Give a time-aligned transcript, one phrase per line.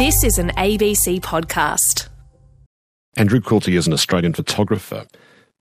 [0.00, 2.08] This is an ABC podcast.
[3.18, 5.06] Andrew Quilty is an Australian photographer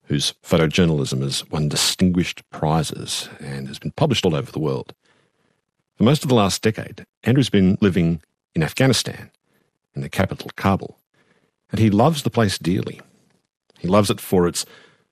[0.05, 4.93] whose photojournalism has won distinguished prizes and has been published all over the world.
[5.97, 8.21] For most of the last decade, Andrew's been living
[8.55, 9.29] in Afghanistan,
[9.93, 10.97] in the capital, Kabul,
[11.69, 13.01] and he loves the place dearly.
[13.77, 14.65] He loves it for its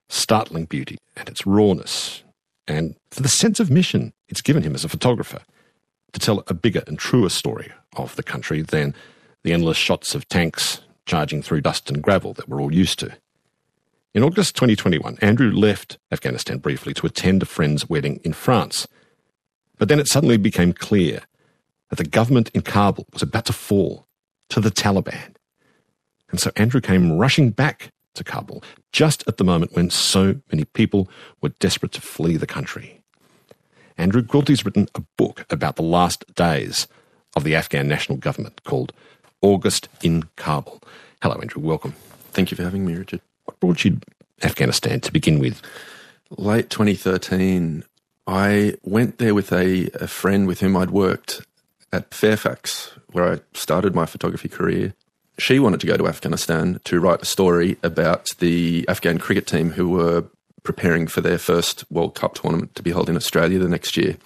[0.08, 2.22] startling beauty and its rawness,
[2.66, 5.42] and for the sense of mission it's given him as a photographer
[6.14, 8.94] to tell a bigger and truer story of the country than
[9.42, 13.16] the endless shots of tanks charging through dust and gravel that we're all used to.
[14.14, 18.88] In August 2021, Andrew left Afghanistan briefly to attend a friend's wedding in France.
[19.78, 21.22] But then it suddenly became clear
[21.90, 24.06] that the government in Kabul was about to fall
[24.50, 25.34] to the Taliban.
[26.30, 30.64] And so Andrew came rushing back to Kabul just at the moment when so many
[30.64, 31.08] people
[31.40, 33.00] were desperate to flee the country.
[33.96, 36.86] Andrew Quilty's written a book about the last days
[37.36, 38.92] of the Afghan national government called
[39.40, 40.80] August in Kabul.
[41.22, 41.62] Hello, Andrew.
[41.62, 41.92] Welcome.
[42.32, 43.20] Thank you for having me, Richard.
[43.44, 44.00] What brought you to
[44.46, 45.62] Afghanistan to begin with?
[46.30, 47.84] Late 2013,
[48.26, 51.42] I went there with a, a friend with whom I'd worked
[51.92, 54.94] at Fairfax, where I started my photography career.
[55.38, 59.70] She wanted to go to Afghanistan to write a story about the Afghan cricket team
[59.70, 60.24] who were
[60.62, 64.16] preparing for their first World Cup tournament to be held in Australia the next year.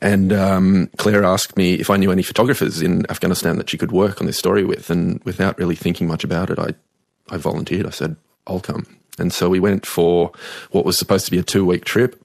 [0.00, 3.92] And um, Claire asked me if I knew any photographers in Afghanistan that she could
[3.92, 4.90] work on this story with.
[4.90, 6.74] And without really thinking much about it, I,
[7.30, 7.86] I volunteered.
[7.86, 8.86] I said, I'll come.
[9.18, 10.32] And so we went for
[10.70, 12.22] what was supposed to be a two week trip.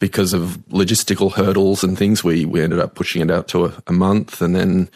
[0.00, 3.82] Because of logistical hurdles and things, we, we ended up pushing it out to a,
[3.88, 4.40] a month.
[4.40, 4.88] And then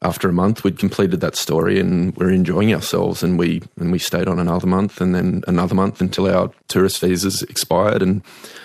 [0.00, 3.22] after a month, we'd completed that story and we are enjoying ourselves.
[3.22, 7.00] And we and we stayed on another month and then another month until our tourist
[7.00, 8.00] visas expired.
[8.00, 8.22] And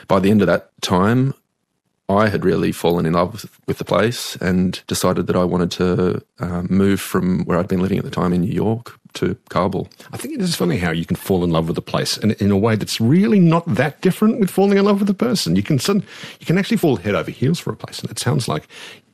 [0.08, 1.34] by the end of that time,
[2.10, 6.24] I had really fallen in love with the place and decided that I wanted to
[6.40, 9.90] um, move from where I'd been living at the time in New York to Kabul.
[10.14, 12.32] I think it is funny how you can fall in love with a place in,
[12.34, 15.58] in a way that's really not that different with falling in love with a person.
[15.58, 18.48] You can you can actually fall head over heels for a place, and it sounds
[18.48, 18.68] like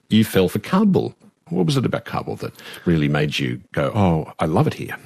[0.10, 1.16] you fell for Kabul.
[1.50, 2.54] What was it about Kabul that
[2.86, 4.98] really made you go, "Oh, I love it here"?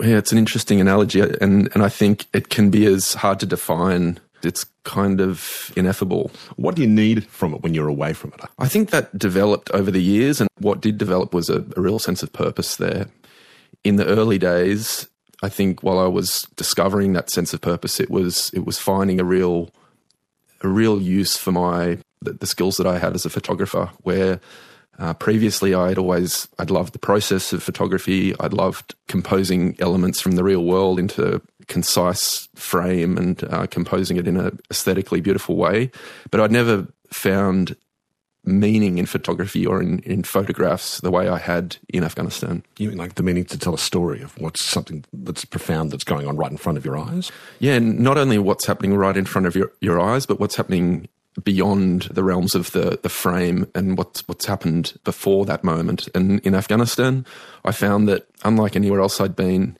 [0.00, 3.46] Yeah, it's an interesting analogy, and and I think it can be as hard to
[3.46, 6.30] define it's kind of ineffable.
[6.56, 8.40] What do you need from it when you're away from it?
[8.58, 11.98] I think that developed over the years, and what did develop was a, a real
[11.98, 13.06] sense of purpose there.
[13.82, 15.06] In the early days,
[15.42, 19.20] I think while I was discovering that sense of purpose, it was it was finding
[19.20, 19.70] a real
[20.62, 23.90] a real use for my the, the skills that I had as a photographer.
[24.02, 24.40] Where
[24.98, 28.34] uh, previously I'd always I'd loved the process of photography.
[28.40, 34.28] I'd loved composing elements from the real world into concise frame and uh, composing it
[34.28, 35.90] in a aesthetically beautiful way.
[36.30, 37.76] But I'd never found
[38.46, 42.62] meaning in photography or in, in photographs the way I had in Afghanistan.
[42.78, 46.04] You mean like the meaning to tell a story of what's something that's profound that's
[46.04, 47.32] going on right in front of your eyes?
[47.58, 51.08] Yeah, not only what's happening right in front of your, your eyes, but what's happening
[51.42, 56.08] beyond the realms of the, the frame and what's what's happened before that moment.
[56.14, 57.26] And in Afghanistan,
[57.64, 59.76] I found that unlike anywhere else I'd been,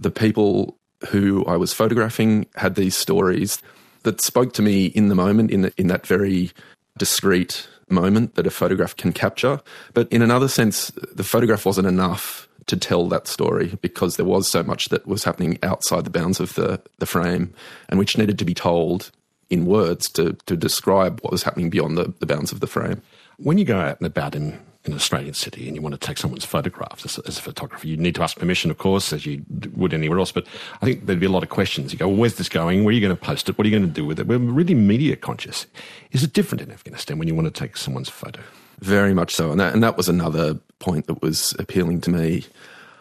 [0.00, 0.78] the people
[1.08, 3.62] who I was photographing had these stories
[4.02, 6.52] that spoke to me in the moment, in, the, in that very
[6.96, 9.60] discrete moment that a photograph can capture.
[9.94, 14.48] But in another sense, the photograph wasn't enough to tell that story because there was
[14.48, 17.54] so much that was happening outside the bounds of the, the frame
[17.88, 19.10] and which needed to be told
[19.48, 23.00] in words to, to describe what was happening beyond the, the bounds of the frame.
[23.38, 26.18] When you go out and about in an Australian city and you want to take
[26.18, 29.44] someone's photographs as, as, a photographer, you need to ask permission, of course, as you
[29.76, 30.32] would anywhere else.
[30.32, 30.46] But
[30.82, 31.92] I think there'd be a lot of questions.
[31.92, 32.84] You go, well, where's this going?
[32.84, 33.56] Where are you going to post it?
[33.56, 34.26] What are you going to do with it?
[34.26, 35.66] We're really media conscious.
[36.12, 38.40] Is it different in Afghanistan when you want to take someone's photo?
[38.80, 39.50] Very much so.
[39.50, 42.46] And that, and that was another point that was appealing to me.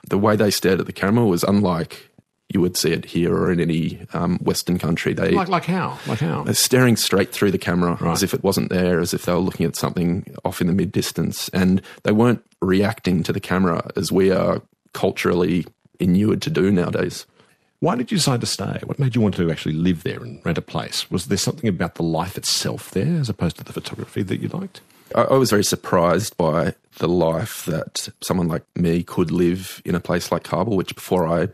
[0.09, 2.06] The way they stared at the camera was unlike
[2.49, 5.13] you would see it here or in any um, Western country.
[5.13, 8.13] They like like how like how they're staring straight through the camera right.
[8.13, 10.73] as if it wasn't there, as if they were looking at something off in the
[10.73, 14.61] mid distance, and they weren't reacting to the camera as we are
[14.93, 15.65] culturally
[15.99, 17.25] inured to do nowadays.
[17.79, 18.79] Why did you decide to stay?
[18.85, 21.11] What made you want to actually live there and rent a place?
[21.11, 24.47] Was there something about the life itself there, as opposed to the photography, that you
[24.47, 24.81] liked?
[25.13, 29.93] I, I was very surprised by the life that someone like me could live in
[29.93, 31.49] a place like Kabul, which before I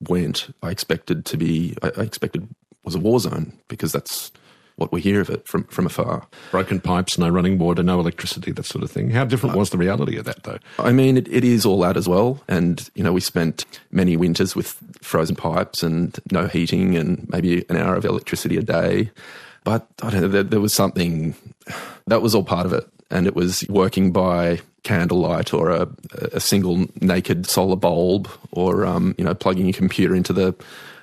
[0.00, 2.48] went, I expected to be, I, I expected
[2.84, 4.30] was a war zone because that's
[4.76, 6.26] what we hear of it from, from afar.
[6.50, 9.10] Broken pipes, no running water, no electricity, that sort of thing.
[9.10, 10.58] How different was the reality of that, though?
[10.78, 12.42] I mean, it, it is all that as well.
[12.46, 17.64] And, you know, we spent many winters with frozen pipes and no heating and maybe
[17.70, 19.10] an hour of electricity a day.
[19.64, 21.34] But I don't know, there, there was something
[22.06, 22.86] that was all part of it.
[23.10, 25.88] And it was working by candlelight or a,
[26.32, 30.54] a single naked solar bulb or um, you know plugging your computer into the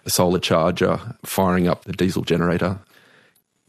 [0.07, 2.79] solar charger, firing up the diesel generator.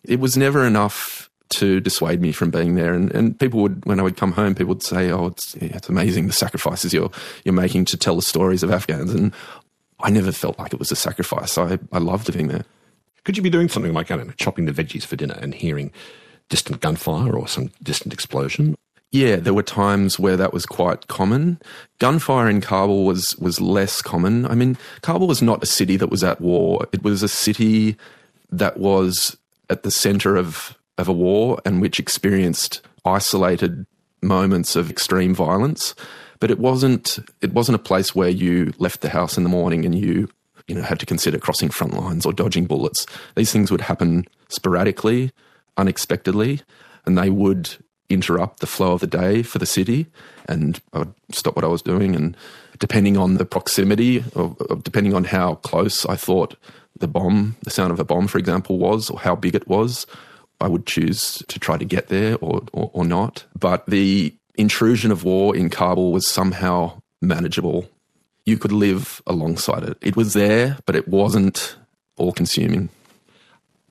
[0.03, 2.95] It was never enough to dissuade me from being there.
[2.95, 5.77] And, and people would, when I would come home, people would say, "Oh, it's yeah,
[5.77, 7.11] it's amazing the sacrifices you're
[7.45, 9.33] you're making to tell the stories of Afghans." And
[10.01, 11.57] I never felt like it was a sacrifice.
[11.57, 12.65] I I loved living there.
[13.25, 15.55] Could you be doing something like I don't know, chopping the veggies for dinner and
[15.55, 15.93] hearing
[16.49, 18.77] distant gunfire or some distant explosion?
[19.15, 21.61] Yeah, there were times where that was quite common.
[22.01, 24.45] Gunfire in Kabul was was less common.
[24.47, 26.87] I mean, Kabul was not a city that was at war.
[26.93, 27.97] It was a city
[28.51, 29.37] that was
[29.71, 33.87] at the center of of a war and which experienced isolated
[34.21, 35.95] moments of extreme violence.
[36.41, 39.85] But it wasn't it wasn't a place where you left the house in the morning
[39.85, 40.29] and you
[40.67, 43.07] you know had to consider crossing front lines or dodging bullets.
[43.37, 45.31] These things would happen sporadically,
[45.77, 46.61] unexpectedly,
[47.07, 47.77] and they would
[48.09, 50.07] interrupt the flow of the day for the city,
[50.49, 52.15] and I would stop what I was doing.
[52.15, 52.37] And
[52.79, 56.57] depending on the proximity, or, or depending on how close I thought
[56.99, 60.07] the bomb, the sound of a bomb, for example, was, or how big it was,
[60.61, 63.45] I would choose to try to get there or, or, or not.
[63.59, 67.89] But the intrusion of war in Kabul was somehow manageable.
[68.47, 69.99] You could live alongside it.
[70.01, 71.77] It was there, but it wasn't
[72.17, 72.91] all consuming.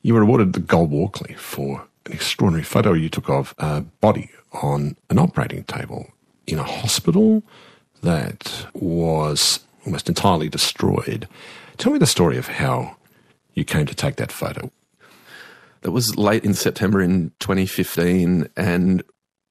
[0.05, 4.29] You were awarded the Gold Walkley for an extraordinary photo you took of a body
[4.51, 6.11] on an operating table
[6.45, 7.41] in a hospital
[8.01, 11.29] that was almost entirely destroyed.
[11.77, 12.97] Tell me the story of how
[13.53, 14.69] you came to take that photo.
[15.81, 19.03] That was late in September in 2015, and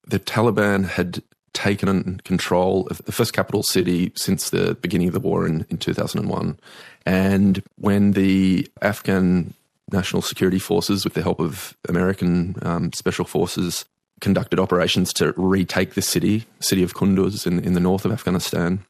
[0.07, 1.23] the Taliban had
[1.55, 5.79] taken control of the first capital city since the beginning of the war in, in
[5.79, 6.59] 2001.
[7.07, 9.55] And when the Afghan
[9.91, 13.85] national security forces, with the help of American um, special forces,
[14.21, 18.85] conducted operations to retake the city, city of Kunduz in, in the north of Afghanistan.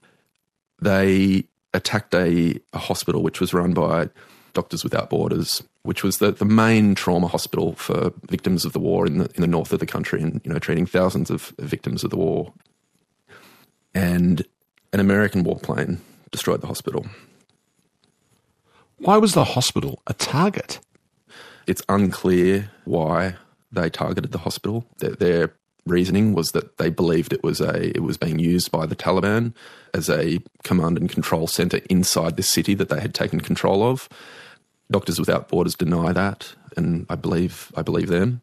[0.81, 4.11] They attacked a, a hospital which was run by
[4.53, 9.07] Doctors Without Borders, which was the, the main trauma hospital for victims of the war
[9.07, 12.05] in the, in the north of the country and, you know, treating thousands of victims
[12.05, 12.53] of the war.
[13.95, 14.45] And
[14.93, 15.99] an American warplane
[16.31, 17.07] destroyed the hospital.
[19.03, 20.79] Why was the hospital a target?
[21.67, 23.35] It's unclear why
[23.73, 24.87] they targeted the hospital.
[24.99, 25.55] Their, their,
[25.85, 29.53] reasoning was that they believed it was a it was being used by the Taliban
[29.93, 34.09] as a command and control center inside the city that they had taken control of.
[34.93, 38.43] Doctors Without Borders deny that, and I believe I believe them.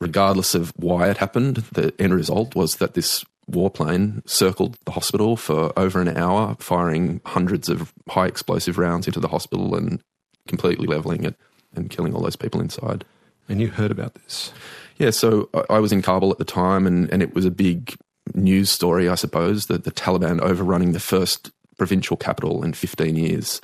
[0.00, 5.36] Regardless of why it happened, the end result was that this warplane circled the hospital
[5.36, 10.02] for over an hour, firing hundreds of high explosive rounds into the hospital and
[10.48, 11.36] completely leveling it
[11.74, 13.04] and killing all those people inside.
[13.48, 14.52] And you heard about this?
[14.96, 17.96] Yeah, so I was in Kabul at the time, and, and it was a big
[18.32, 23.60] news story, I suppose, that the Taliban overrunning the first provincial capital in 15 years.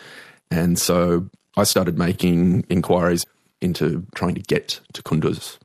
[0.50, 3.24] And so I started making inquiries
[3.60, 5.58] into trying to get to Kunduz.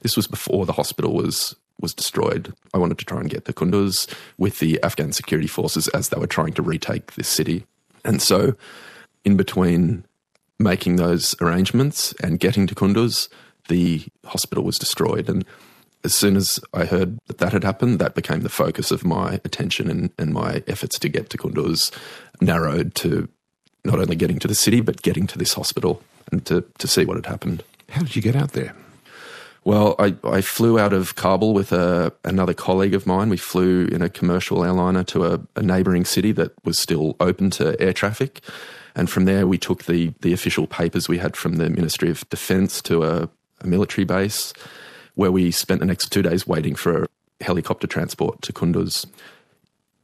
[0.00, 2.54] This was before the hospital was was destroyed.
[2.74, 6.18] I wanted to try and get to Kunduz with the Afghan security forces as they
[6.18, 7.66] were trying to retake this city.
[8.04, 8.54] And so,
[9.24, 10.04] in between
[10.58, 13.28] making those arrangements and getting to Kunduz,
[13.68, 15.28] the hospital was destroyed.
[15.28, 15.44] And
[16.04, 19.40] as soon as I heard that that had happened, that became the focus of my
[19.44, 21.90] attention and, and my efforts to get to Kunduz
[22.40, 23.28] narrowed to
[23.84, 27.04] not only getting to the city, but getting to this hospital and to, to see
[27.04, 27.62] what had happened.
[27.88, 28.74] How did you get out there?
[29.64, 33.28] Well, I, I flew out of Kabul with a, another colleague of mine.
[33.28, 37.50] We flew in a commercial airliner to a, a neighbouring city that was still open
[37.50, 38.40] to air traffic.
[38.94, 42.28] And from there, we took the, the official papers we had from the Ministry of
[42.30, 43.28] Defence to a,
[43.60, 44.54] a military base
[45.14, 47.06] where we spent the next two days waiting for
[47.40, 49.06] helicopter transport to Kunduz.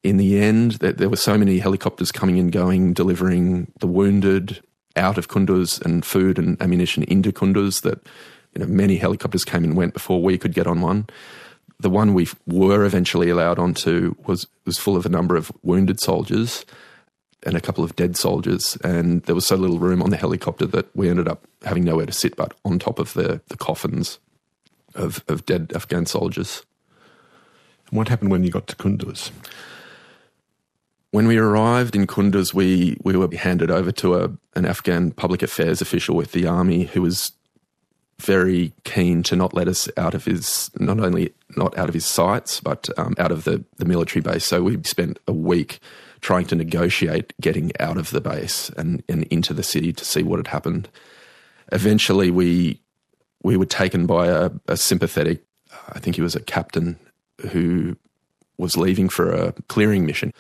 [0.03, 4.63] In the end, there, there were so many helicopters coming and going, delivering the wounded
[4.95, 8.07] out of Kunduz and food and ammunition into Kunduz that
[8.57, 11.07] you know many helicopters came and went before we could get on one.
[11.79, 16.01] The one we were eventually allowed onto was was full of a number of wounded
[16.01, 16.65] soldiers
[17.43, 18.79] and a couple of dead soldiers.
[18.83, 22.07] And there was so little room on the helicopter that we ended up having nowhere
[22.07, 24.19] to sit but on top of the, the coffins
[24.95, 26.65] of, of dead Afghan soldiers.
[27.91, 29.31] And what happened when you got to Kunduz?
[31.11, 35.43] When we arrived in Kunduz, we, we were handed over to a, an Afghan public
[35.43, 37.33] affairs official with the army who was
[38.21, 42.07] very keen to not let us out of his not only not out of his
[42.07, 44.45] sights but um, out of the, the military base.
[44.45, 45.81] So we spent a week
[46.21, 50.23] trying to negotiate getting out of the base and, and into the city to see
[50.23, 50.89] what had happened.
[51.73, 52.81] Eventually, we
[53.43, 55.45] we were taken by a, a sympathetic,
[55.91, 56.99] I think he was a captain
[57.51, 57.97] who
[58.59, 60.33] was leaving for a clearing mission,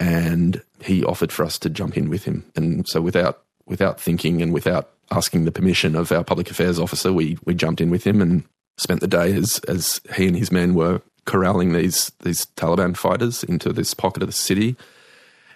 [0.00, 2.44] and he offered for us to jump in with him.
[2.56, 7.12] And so, without without thinking and without asking the permission of our public affairs officer,
[7.12, 8.44] we we jumped in with him and
[8.76, 13.44] spent the day as as he and his men were corralling these these Taliban fighters
[13.44, 14.76] into this pocket of the city.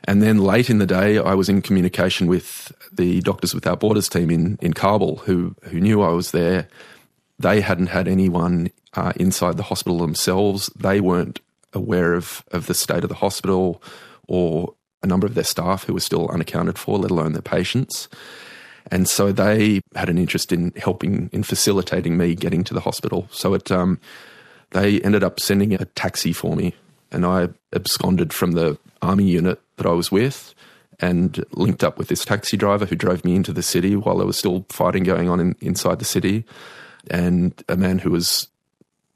[0.04, 4.09] And then late in the day, I was in communication with the Doctors Without Borders
[4.09, 6.69] team in, in Kabul, who who knew I was there.
[7.38, 10.69] They hadn't had anyone uh, inside the hospital themselves.
[10.76, 11.40] They weren't
[11.73, 13.83] aware of of the state of the hospital
[14.26, 18.09] or a number of their staff who were still unaccounted for, let alone their patients.
[18.91, 23.29] And so they had an interest in helping, in facilitating me getting to the hospital.
[23.31, 24.01] So it, um,
[24.71, 26.75] they ended up sending a taxi for me,
[27.11, 30.55] and I absconded from the army unit that I was with
[31.01, 34.27] and linked up with this taxi driver who drove me into the city while there
[34.27, 36.45] was still fighting going on in, inside the city,
[37.11, 38.49] and a man who was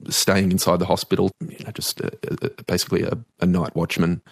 [0.09, 2.11] staying inside the hospital, you know, just a,
[2.43, 4.23] a, basically a, a night watchman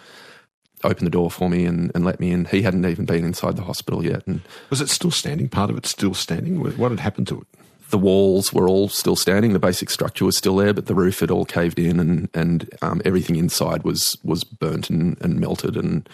[0.83, 2.45] opened the door for me and, and let me in.
[2.45, 4.25] He hadn't even been inside the hospital yet.
[4.27, 5.49] And was it still standing?
[5.49, 6.59] Part of it still standing?
[6.59, 7.47] What had happened to it?
[7.89, 9.53] The walls were all still standing.
[9.53, 12.67] The basic structure was still there, but the roof had all caved in, and and
[12.81, 16.09] um, everything inside was was burnt and, and melted and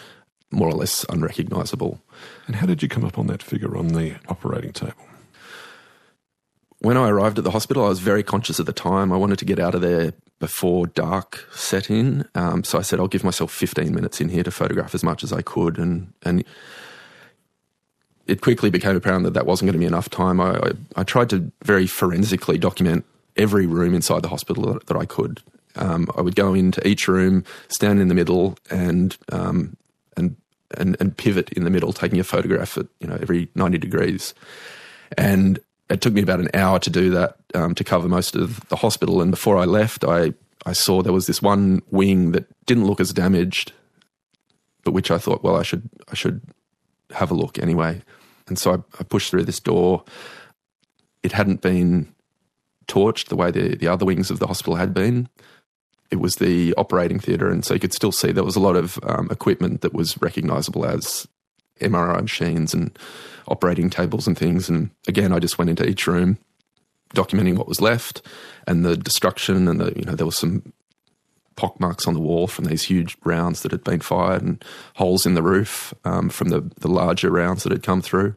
[0.50, 2.00] more or less unrecognizable.
[2.46, 4.94] And how did you come up on that figure on the operating table?
[6.80, 9.12] When I arrived at the hospital, I was very conscious at the time.
[9.12, 12.26] I wanted to get out of there before dark set in.
[12.34, 15.22] Um, so I said, I'll give myself 15 minutes in here to photograph as much
[15.22, 15.78] as I could.
[15.78, 16.44] And, and
[18.26, 20.40] it quickly became apparent that that wasn't going to be enough time.
[20.40, 23.04] I, I, I tried to very forensically document
[23.36, 25.42] every room inside the hospital that, that I could.
[25.76, 29.76] Um, I would go into each room, stand in the middle, and um,
[30.16, 30.36] and
[30.76, 34.34] and and pivot in the middle, taking a photograph at you know every ninety degrees.
[35.16, 38.66] And it took me about an hour to do that um, to cover most of
[38.68, 39.20] the hospital.
[39.20, 40.32] And before I left, I
[40.66, 43.72] I saw there was this one wing that didn't look as damaged,
[44.84, 46.40] but which I thought, well, I should I should
[47.10, 48.02] have a look anyway.
[48.46, 50.04] And so I, I pushed through this door.
[51.22, 52.12] It hadn't been
[52.88, 55.28] torched the way the, the other wings of the hospital had been.
[56.10, 58.74] It was the operating theatre, and so you could still see there was a lot
[58.74, 61.28] of um, equipment that was recognisable as
[61.80, 62.96] MRI machines and
[63.48, 64.68] operating tables and things.
[64.68, 66.38] And again, I just went into each room,
[67.14, 68.22] documenting what was left
[68.66, 69.68] and the destruction.
[69.68, 70.72] And the you know there was some
[71.56, 75.26] pock marks on the wall from these huge rounds that had been fired and holes
[75.26, 78.34] in the roof um, from the the larger rounds that had come through.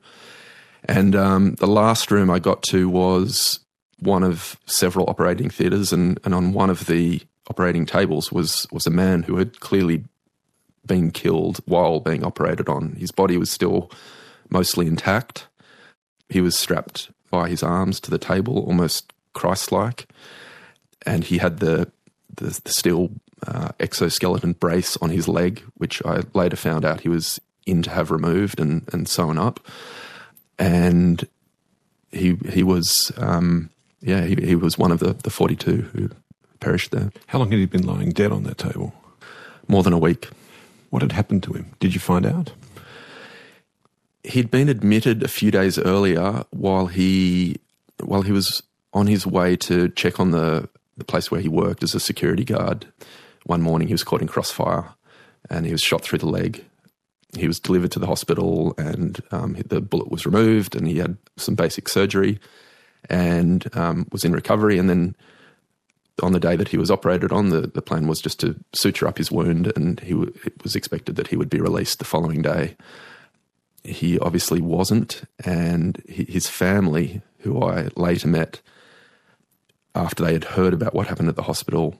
[0.85, 3.59] And um, the last room I got to was
[3.99, 8.87] one of several operating theatres, and, and on one of the operating tables was was
[8.87, 10.03] a man who had clearly
[10.85, 12.93] been killed while being operated on.
[12.93, 13.89] His body was still
[14.49, 15.47] mostly intact.
[16.29, 20.07] He was strapped by his arms to the table, almost Christ-like,
[21.05, 21.91] and he had the
[22.35, 23.11] the, the steel
[23.45, 27.89] uh, exoskeleton brace on his leg, which I later found out he was in to
[27.89, 29.59] have removed and, and sewn up.
[30.57, 31.27] And
[32.11, 33.69] he he was um,
[34.01, 36.09] yeah he, he was one of the, the forty two who
[36.59, 37.11] perished there.
[37.27, 38.93] How long had he been lying dead on that table?
[39.67, 40.29] More than a week.
[40.93, 41.71] What had happened to him?
[41.79, 42.51] Did you find out?
[44.23, 47.55] He'd been admitted a few days earlier while he
[48.03, 48.61] while he was
[48.93, 52.45] on his way to check on the, the place where he worked as a security
[52.45, 52.85] guard.
[53.45, 54.93] One morning he was caught in crossfire
[55.49, 56.63] and he was shot through the leg.
[57.35, 61.17] He was delivered to the hospital and um, the bullet was removed and he had
[61.37, 62.37] some basic surgery
[63.09, 64.77] and um, was in recovery.
[64.77, 65.15] And then
[66.21, 69.07] on the day that he was operated on, the, the plan was just to suture
[69.07, 72.05] up his wound, and he w- it was expected that he would be released the
[72.05, 72.75] following day.
[73.83, 78.61] He obviously wasn't, and he, his family, who I later met
[79.95, 81.95] after they had heard about what happened at the hospital,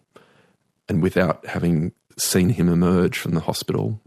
[0.87, 3.99] and without having seen him emerge from the hospital,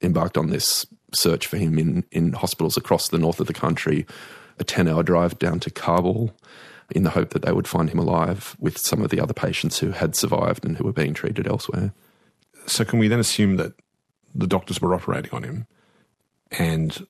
[0.00, 4.06] embarked on this search for him in, in hospitals across the north of the country,
[4.58, 6.34] a 10 hour drive down to Kabul
[6.92, 9.78] in the hope that they would find him alive with some of the other patients
[9.78, 11.92] who had survived and who were being treated elsewhere.
[12.66, 13.72] So, can we then assume that
[14.34, 15.66] the doctors were operating on him
[16.58, 17.06] and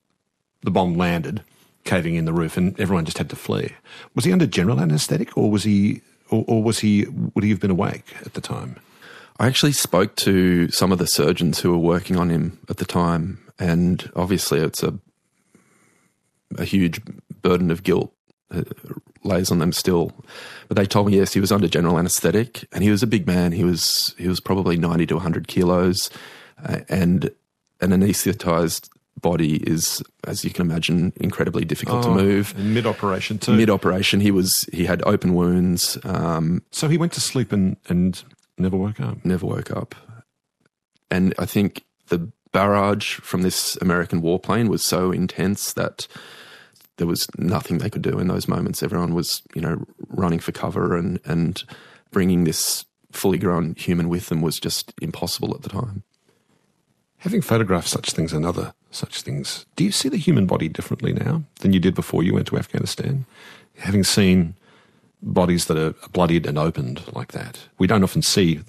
[0.63, 1.43] the bomb landed,
[1.85, 3.75] caving in the roof, and everyone just had to flee?
[4.15, 7.61] Was he under general anaesthetic, or was he, or, or was he, would he have
[7.61, 8.77] been awake at the time?
[9.39, 12.85] I actually spoke to some of the surgeons who were working on him at the
[12.85, 14.99] time, and obviously it's a
[16.59, 17.01] a huge
[17.43, 18.13] burden of guilt
[18.51, 18.63] uh,
[19.25, 20.13] lays on them still.
[20.69, 23.27] But they told me yes, he was under general anaesthetic, and he was a big
[23.27, 23.53] man.
[23.53, 26.11] He was he was probably ninety to hundred kilos,
[26.65, 27.31] uh, and
[27.81, 28.89] an anaesthetized
[29.21, 32.57] body is, as you can imagine, incredibly difficult Oh, to move.
[32.57, 33.53] Mid operation too.
[33.53, 35.99] Mid operation, he was he had open wounds.
[36.05, 38.23] Um, so he went to sleep and, and
[38.57, 39.25] never woke up.
[39.25, 39.95] Never woke up.
[41.11, 46.07] And I think the barrage from this American warplane was so intense that
[47.01, 48.83] there was nothing they could do in those moments.
[48.83, 51.65] Everyone was, you know, running for cover and, and
[52.11, 56.03] bringing this fully grown human with them was just impossible at the time.
[57.17, 61.15] Having photographed such things and other such things, do you see the human body differently
[61.15, 63.25] now than you did before you went to Afghanistan?
[63.79, 64.55] Having seen
[65.23, 68.61] bodies that are bloodied and opened like that, we don't often see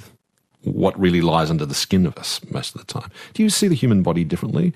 [0.63, 3.11] what really lies under the skin of us most of the time.
[3.33, 4.73] Do you see the human body differently?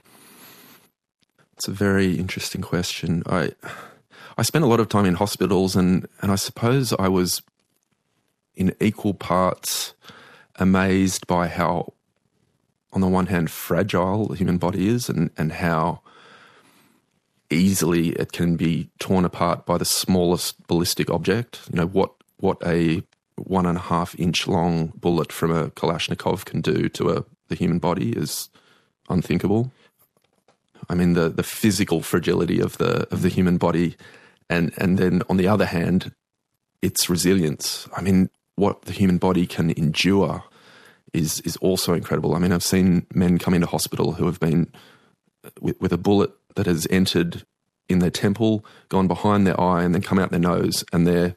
[1.58, 3.24] It's a very interesting question.
[3.26, 3.52] I
[4.38, 7.42] I spent a lot of time in hospitals and, and I suppose I was
[8.56, 9.94] in equal parts
[10.58, 11.94] amazed by how
[12.92, 16.02] on the one hand fragile the human body is and, and how
[17.50, 21.62] easily it can be torn apart by the smallest ballistic object.
[21.72, 23.04] You know, what what a
[23.36, 27.56] one and a half inch long bullet from a Kalashnikov can do to a the
[27.56, 28.50] human body is
[29.10, 29.72] unthinkable.
[30.90, 33.96] I mean the the physical fragility of the of the human body
[34.50, 36.14] and and then on the other hand
[36.82, 37.88] its resilience.
[37.96, 40.44] I mean what the human body can endure
[41.16, 42.36] is is also incredible.
[42.36, 44.72] I mean, I've seen men come into hospital who have been
[45.44, 47.46] uh, with, with a bullet that has entered
[47.88, 51.36] in their temple, gone behind their eye, and then come out their nose, and they're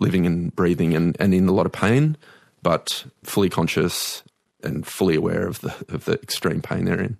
[0.00, 2.16] living and breathing and, and in a lot of pain,
[2.62, 4.22] but fully conscious
[4.62, 7.18] and fully aware of the of the extreme pain they're in.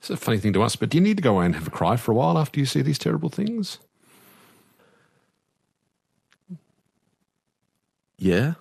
[0.00, 1.66] It's a funny thing to ask, but do you need to go away and have
[1.66, 3.78] a cry for a while after you see these terrible things?
[8.16, 8.54] Yeah.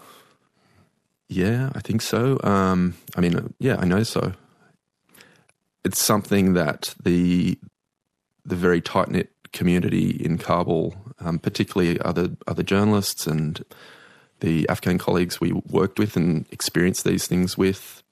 [1.30, 2.40] Yeah, I think so.
[2.44, 4.34] Um, I mean, yeah, I know so.
[5.86, 7.58] It's something that the
[8.44, 13.64] the very tight knit community in Kabul, um, particularly other other journalists and
[14.42, 18.04] the Afghan colleagues we worked with and experienced these things with,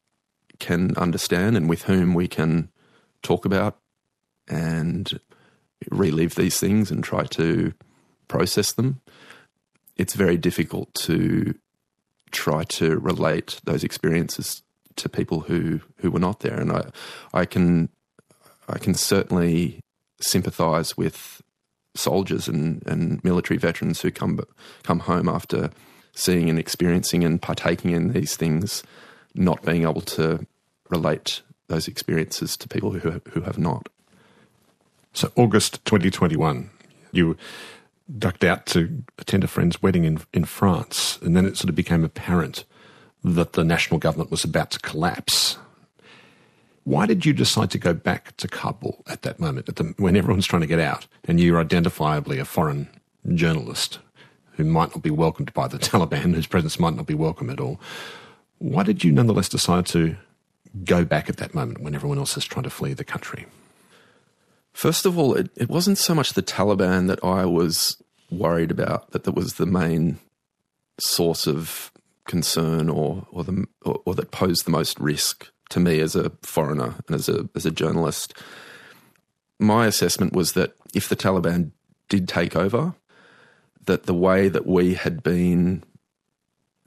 [0.59, 2.69] can understand, and with whom we can
[3.23, 3.77] talk about
[4.47, 5.19] and
[5.91, 7.73] relive these things and try to
[8.27, 9.01] process them.
[9.95, 11.55] It's very difficult to
[12.31, 14.63] try to relate those experiences
[14.95, 16.89] to people who who were not there, and I
[17.33, 17.89] I can
[18.67, 19.79] I can certainly
[20.19, 21.41] sympathise with
[21.95, 24.39] soldiers and, and military veterans who come
[24.83, 25.71] come home after
[26.13, 28.83] seeing and experiencing and partaking in these things,
[29.35, 30.45] not being able to
[30.89, 33.89] relate those experiences to people who who have not.
[35.13, 36.69] So August 2021,
[37.11, 37.37] you
[38.19, 41.75] ducked out to attend a friend's wedding in, in France, and then it sort of
[41.75, 42.63] became apparent
[43.23, 45.57] that the national government was about to collapse.
[46.83, 50.15] Why did you decide to go back to Kabul at that moment, at the, when
[50.15, 52.87] everyone's trying to get out, and you're identifiably a foreign
[53.33, 53.99] journalist
[54.51, 57.59] who might not be welcomed by the Taliban, whose presence might not be welcome at
[57.59, 57.81] all?
[58.59, 60.15] Why did you nonetheless decide to
[60.83, 63.45] go back at that moment when everyone else is trying to flee the country?
[64.73, 69.11] First of all, it, it wasn't so much the Taliban that I was worried about,
[69.11, 70.19] that that was the main
[70.99, 71.91] source of
[72.25, 76.31] concern or or the or, or, that posed the most risk to me as a
[76.41, 78.33] foreigner and as a as a journalist.
[79.59, 81.71] My assessment was that if the Taliban
[82.09, 82.93] did take over,
[83.85, 85.83] that the way that we had been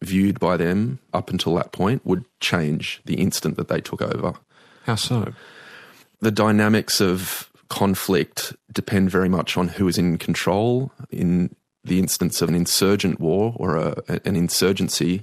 [0.02, 4.34] viewed by them up until that point would change the instant that they took over.
[4.84, 5.34] How so?
[6.20, 10.92] The dynamics of conflict depend very much on who is in control.
[11.10, 15.22] In the instance of an insurgent war or a, an insurgency,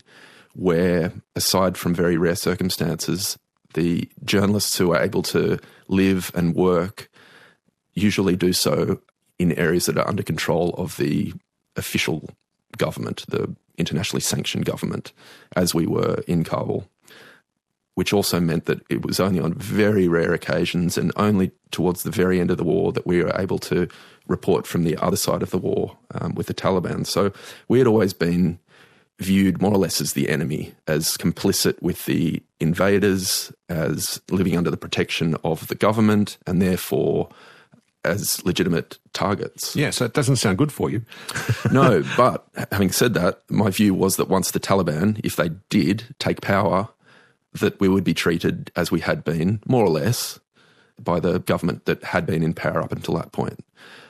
[0.53, 3.37] where aside from very rare circumstances,
[3.73, 7.09] the journalists who are able to live and work
[7.93, 8.99] usually do so
[9.37, 11.33] in areas that are under control of the
[11.75, 12.27] official
[12.77, 15.13] government, the internationally sanctioned government,
[15.55, 16.87] as we were in Kabul
[17.97, 22.11] which also meant that it was only on very rare occasions and only towards the
[22.11, 23.87] very end of the war that we were able to
[24.27, 27.07] report from the other side of the war um, with the Taliban.
[27.07, 27.31] So
[27.67, 28.59] we had always been
[29.17, 34.69] viewed more or less as the enemy, as complicit with the invaders, as living under
[34.69, 37.29] the protection of the government, and therefore
[38.07, 39.75] as legitimate targets.
[39.75, 41.03] Yeah, so it doesn't sound good for you.
[41.71, 46.15] no, but having said that, my view was that once the Taliban, if they did
[46.19, 46.89] take power,
[47.53, 50.39] that we would be treated as we had been, more or less,
[50.99, 53.63] by the government that had been in power up until that point.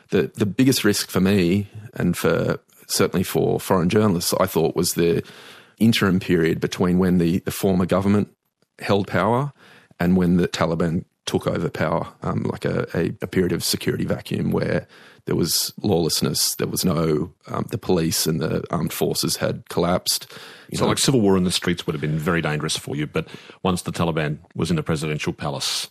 [0.09, 4.93] The the biggest risk for me and for certainly for foreign journalists, I thought was
[4.93, 5.23] the
[5.77, 8.29] interim period between when the, the former government
[8.79, 9.51] held power
[9.99, 14.05] and when the Taliban took over power, um, like a, a, a, period of security
[14.05, 14.87] vacuum where
[15.25, 20.31] there was lawlessness, there was no, um, the police and the armed forces had collapsed.
[20.73, 23.05] so, know, like civil war in the streets would have been very dangerous for you,
[23.05, 23.27] but
[23.61, 25.89] once the Taliban was in the presidential palace,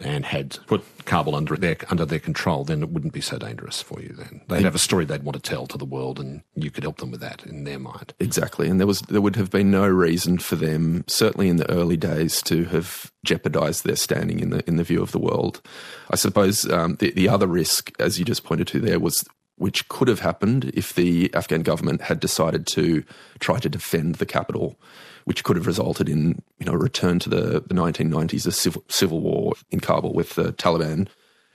[0.00, 3.82] and had put Kabul under their under their control, then it wouldn't be so dangerous
[3.82, 4.14] for you.
[4.16, 6.84] Then they'd have a story they'd want to tell to the world, and you could
[6.84, 8.14] help them with that in their mind.
[8.20, 11.70] Exactly, and there was there would have been no reason for them, certainly in the
[11.70, 15.60] early days, to have jeopardised their standing in the in the view of the world.
[16.10, 19.24] I suppose um, the the other risk, as you just pointed to there, was
[19.56, 23.04] which could have happened if the Afghan government had decided to
[23.40, 24.80] try to defend the capital
[25.24, 28.84] which could have resulted in you know a return to the, the 1990s, a civil,
[28.88, 31.08] civil war in Kabul with the Taliban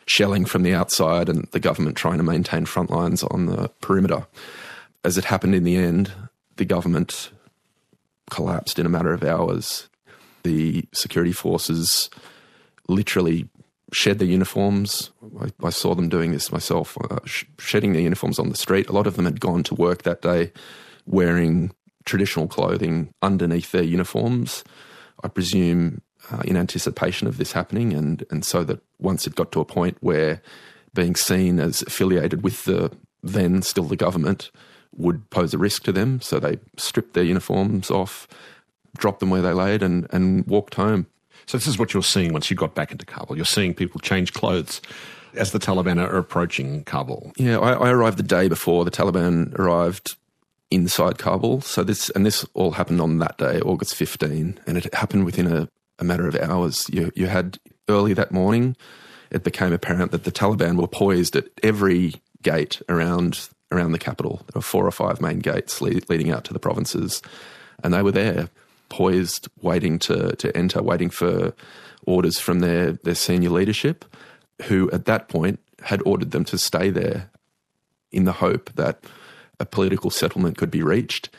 [0.08, 4.28] shelling from the outside and the government trying to maintain front lines on the perimeter.
[5.04, 6.12] As it happened in the end,
[6.58, 7.32] the government
[8.30, 9.88] collapsed in a matter of hours.
[10.44, 12.10] The security forces
[12.88, 13.50] literally
[13.92, 15.12] shed their uniforms.
[15.40, 18.90] I, I saw them doing this myself, uh, sh- shedding their uniforms on the street.
[18.90, 20.52] A lot of them had gone to work that day
[21.06, 21.72] wearing
[22.06, 24.64] traditional clothing underneath their uniforms.
[25.24, 29.52] I presume uh, in anticipation of this happening, and and so that once it got
[29.54, 30.42] to a point where
[30.94, 32.92] being seen as affiliated with the
[33.22, 34.52] then still the government
[34.96, 38.28] would pose a risk to them, so they stripped their uniforms off,
[38.98, 41.08] dropped them where they laid, and and walked home.
[41.48, 43.36] So this is what you're seeing once you got back into Kabul.
[43.36, 44.82] You're seeing people change clothes
[45.36, 47.34] as the Taliban are approaching Kabul.
[47.38, 50.16] Yeah, I, I arrived the day before the Taliban arrived
[50.72, 51.62] inside Kabul.
[51.62, 55.52] So this and this all happened on that day, August 15, and it happened within
[55.52, 56.88] a, a matter of hours.
[56.92, 58.76] You you had early that morning,
[59.32, 64.38] it became apparent that the Taliban were poised at every gate around around the capital.
[64.38, 67.22] There were four or five main gates leading out to the provinces,
[67.84, 68.50] and they were there,
[68.90, 71.54] poised, waiting to to enter, waiting for
[72.06, 74.06] orders from their their senior leadership,
[74.64, 77.30] who at that point had ordered them to stay there,
[78.12, 79.04] in the hope that
[79.60, 81.30] a political settlement could be reached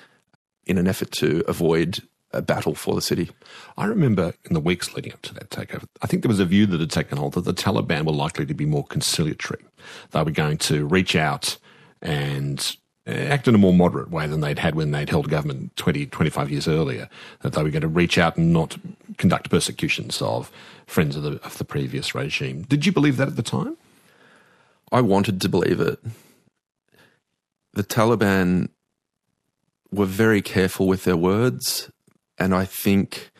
[0.67, 2.01] in an effort to avoid
[2.33, 3.31] a battle for the city.
[3.77, 6.45] I remember in the weeks leading up to that takeover, I think there was a
[6.45, 9.65] view that had taken hold that the Taliban were likely to be more conciliatory.
[10.11, 11.57] They were going to reach out
[12.03, 12.77] and
[13.07, 16.07] uh, act in a more moderate way than they'd had when they'd held government 20,
[16.07, 17.09] 25 years earlier,
[17.41, 18.77] that they were going to reach out and not
[19.17, 20.51] conduct persecutions of
[20.87, 22.63] friends of the, of the previous regime.
[22.63, 23.77] Did you believe that at the time?
[24.93, 25.99] I wanted to believe it
[27.77, 28.71] the Taliban
[29.93, 31.91] were very careful with their words.
[32.39, 33.31] And I think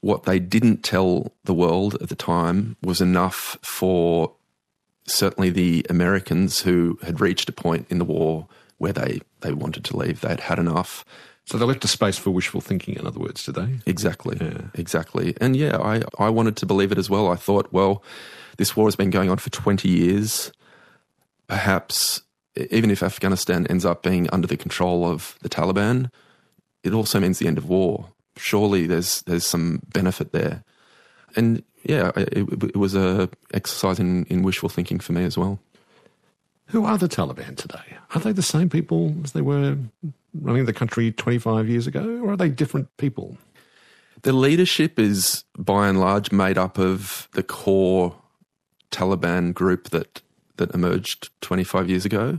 [0.00, 4.32] what they didn't tell the world at the time was enough for
[5.06, 8.46] certainly the Americans who had reached a point in the war
[8.78, 10.20] where they, they wanted to leave.
[10.20, 11.04] They had had enough.
[11.44, 13.80] So they left a space for wishful thinking, in other words, did they?
[13.84, 14.38] Exactly.
[14.40, 14.68] Yeah.
[14.74, 15.34] Exactly.
[15.40, 17.32] And yeah, I, I wanted to believe it as well.
[17.32, 18.04] I thought, well,
[18.58, 20.52] this war has been going on for 20 years.
[21.48, 22.22] Perhaps
[22.56, 26.10] even if Afghanistan ends up being under the control of the Taliban,
[26.82, 28.10] it also means the end of war.
[28.36, 30.64] Surely there's there's some benefit there,
[31.36, 35.60] and yeah, it, it was a exercise in, in wishful thinking for me as well.
[36.66, 37.98] Who are the Taliban today?
[38.14, 39.76] Are they the same people as they were
[40.40, 43.36] running the country 25 years ago, or are they different people?
[44.22, 48.16] The leadership is by and large made up of the core
[48.90, 50.22] Taliban group that
[50.56, 52.38] that emerged 25 years ago.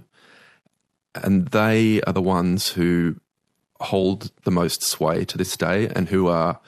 [1.15, 3.19] And they are the ones who
[3.80, 6.60] hold the most sway to this day and who are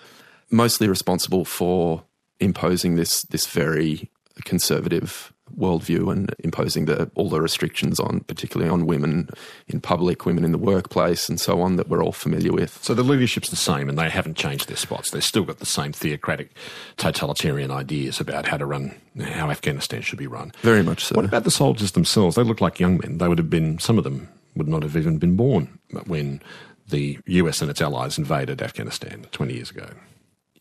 [0.50, 2.04] mostly responsible for
[2.40, 4.10] imposing this this very
[4.46, 9.30] conservative worldview and imposing the, all the restrictions on, particularly on women
[9.68, 12.84] in public, women in the workplace, and so on, that we're all familiar with.
[12.84, 15.12] So the leadership's the same, and they haven't changed their spots.
[15.12, 16.52] They've still got the same theocratic,
[16.98, 20.52] totalitarian ideas about how to run, how Afghanistan should be run.
[20.62, 21.16] Very much so.
[21.16, 22.36] What about the soldiers themselves?
[22.36, 23.18] They look like young men.
[23.18, 26.42] They would have been, some of them would not have even been born when
[26.90, 29.88] the US and its allies invaded Afghanistan 20 years ago.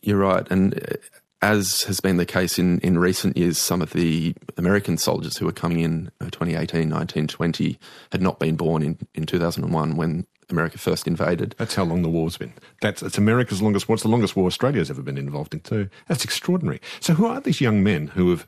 [0.01, 0.45] You're right.
[0.49, 0.79] And
[1.41, 5.45] as has been the case in, in recent years, some of the American soldiers who
[5.45, 7.79] were coming in uh, 2018, 19, 20
[8.11, 11.55] had not been born in, in 2001 when America first invaded.
[11.57, 12.53] That's how long the war's been.
[12.81, 13.95] That's it's America's longest war.
[13.95, 15.89] It's the longest war Australia's ever been involved in too.
[16.07, 16.81] That's extraordinary.
[16.99, 18.47] So who are these young men who have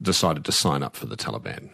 [0.00, 1.70] decided to sign up for the Taliban?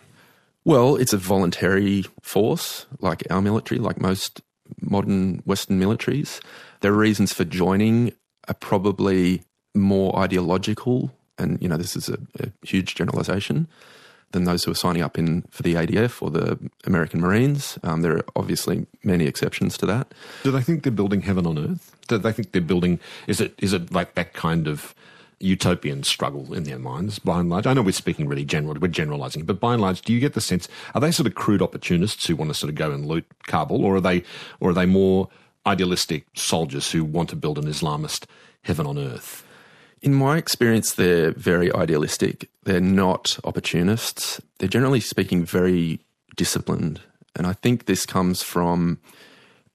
[0.65, 4.41] Well, it's a voluntary force, like our military, like most
[4.81, 6.41] modern Western militaries.
[6.81, 8.13] Their reasons for joining
[8.49, 9.43] are probably
[9.75, 13.69] more ideological, and you know this is a, a huge generalization
[14.33, 17.79] than those who are signing up in for the ADF or the American Marines.
[17.83, 20.13] Um, there are obviously many exceptions to that.
[20.43, 21.97] Do they think they're building heaven on earth?
[22.09, 23.01] Do they think they're building?
[23.27, 24.95] Is it is it like that kind of
[25.41, 27.67] utopian struggle in their minds, by and large.
[27.67, 30.35] I know we're speaking really general, we're generalising, but by and large, do you get
[30.35, 33.07] the sense are they sort of crude opportunists who want to sort of go and
[33.07, 34.25] loot Kabul, or are they,
[34.61, 35.29] or are they more
[35.67, 38.27] idealistic soldiers who want to build an Islamist
[38.63, 39.45] heaven on earth?
[40.05, 42.51] In my experience, they're very idealistic.
[42.65, 44.39] They're not opportunists.
[44.59, 45.99] They're generally speaking very
[46.37, 47.01] disciplined.
[47.35, 49.01] And I think this comes from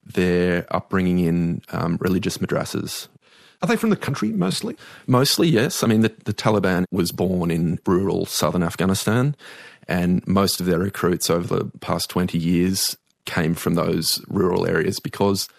[0.06, 3.08] their upbringing in um, religious madrasas.
[3.64, 4.78] Are they from the country mostly?
[5.08, 5.84] Mostly, yes.
[5.84, 9.36] I mean, the, the Taliban was born in rural southern Afghanistan,
[9.88, 15.00] and most of their recruits over the past 20 years came from those rural areas
[15.00, 15.50] because,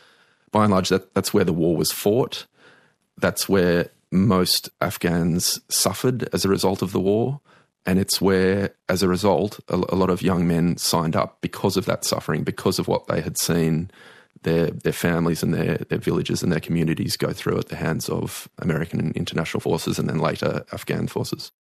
[0.53, 2.47] by and large, that, that's where the war was fought.
[3.19, 7.41] That's where most Afghans suffered as a result of the war.
[7.87, 11.77] And it's where, as a result, a, a lot of young men signed up because
[11.77, 13.91] of that suffering, because of what they had seen
[14.43, 18.09] their their families and their their villages and their communities go through at the hands
[18.09, 21.53] of American and international forces and then later Afghan forces.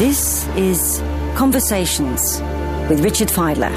[0.00, 1.02] This is
[1.36, 2.40] Conversations
[2.88, 3.70] with Richard Fidler.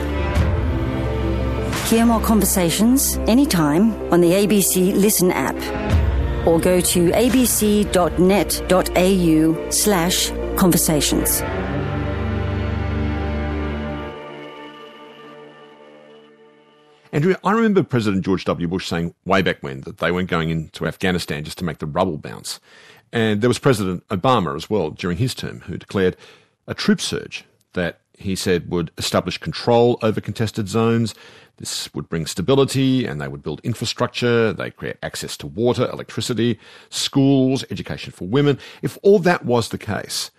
[1.90, 5.58] Hear more conversations anytime on the ABC Listen app
[6.48, 7.90] or go to abc.net.au
[9.70, 11.42] slash conversations.
[17.12, 18.70] Andrew, I remember President George W.
[18.70, 21.86] Bush saying way back when that they weren't going into Afghanistan just to make the
[21.86, 22.62] rubble bounce.
[23.14, 26.18] And there was President Obama as well during his term who declared
[26.68, 31.14] a troop surge that he said would establish control over contested zones.
[31.58, 36.60] This would bring stability and they would build infrastructure, they create access to water, electricity,
[36.90, 38.58] schools, education for women.
[38.82, 40.32] If all that was the case,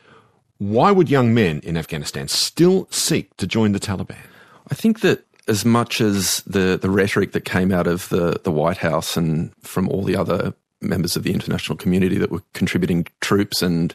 [0.58, 4.26] why would young men in Afghanistan still seek to join the Taliban?
[4.68, 8.50] I think that as much as the, the rhetoric that came out of the, the
[8.50, 13.06] White House and from all the other members of the international community that were contributing
[13.20, 13.94] troops and,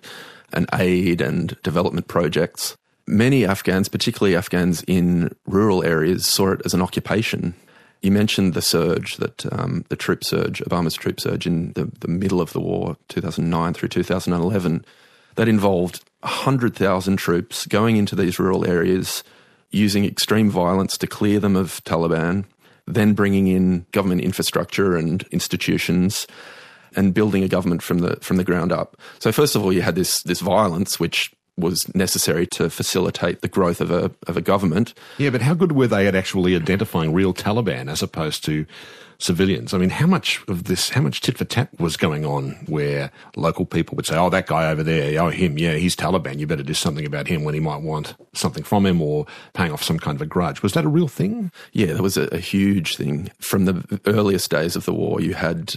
[0.54, 2.78] and aid and development projects.
[3.08, 7.56] Many Afghans, particularly Afghans in rural areas, saw it as an occupation.
[8.02, 12.08] You mentioned the surge, that um, the troop surge, Obama's troop surge in the, the
[12.08, 14.86] middle of the war, 2009 through 2011.
[15.36, 19.24] That involved 100,000 troops going into these rural areas,
[19.72, 22.46] using extreme violence to clear them of Taliban,
[22.86, 26.28] then bringing in government infrastructure and institutions
[26.96, 28.98] and building a government from the from the ground up.
[29.20, 33.48] So first of all, you had this this violence, which was necessary to facilitate the
[33.48, 34.94] growth of a of a government.
[35.18, 38.66] Yeah, but how good were they at actually identifying real Taliban as opposed to
[39.20, 39.74] civilians?
[39.74, 43.12] I mean, how much of this, how much tit for tat was going on where
[43.36, 46.40] local people would say, "Oh, that guy over there, oh him, yeah, he's Taliban.
[46.40, 49.72] You better do something about him when he might want something from him or paying
[49.72, 51.52] off some kind of a grudge." Was that a real thing?
[51.74, 55.22] Yeah, that was a, a huge thing from the earliest days of the war.
[55.22, 55.76] You had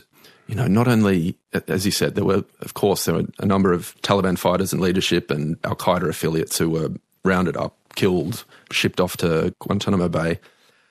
[0.52, 1.34] you know, not only,
[1.66, 4.82] as you said, there were, of course, there were a number of Taliban fighters and
[4.82, 6.90] leadership and Al Qaeda affiliates who were
[7.24, 10.38] rounded up, killed, shipped off to Guantanamo Bay.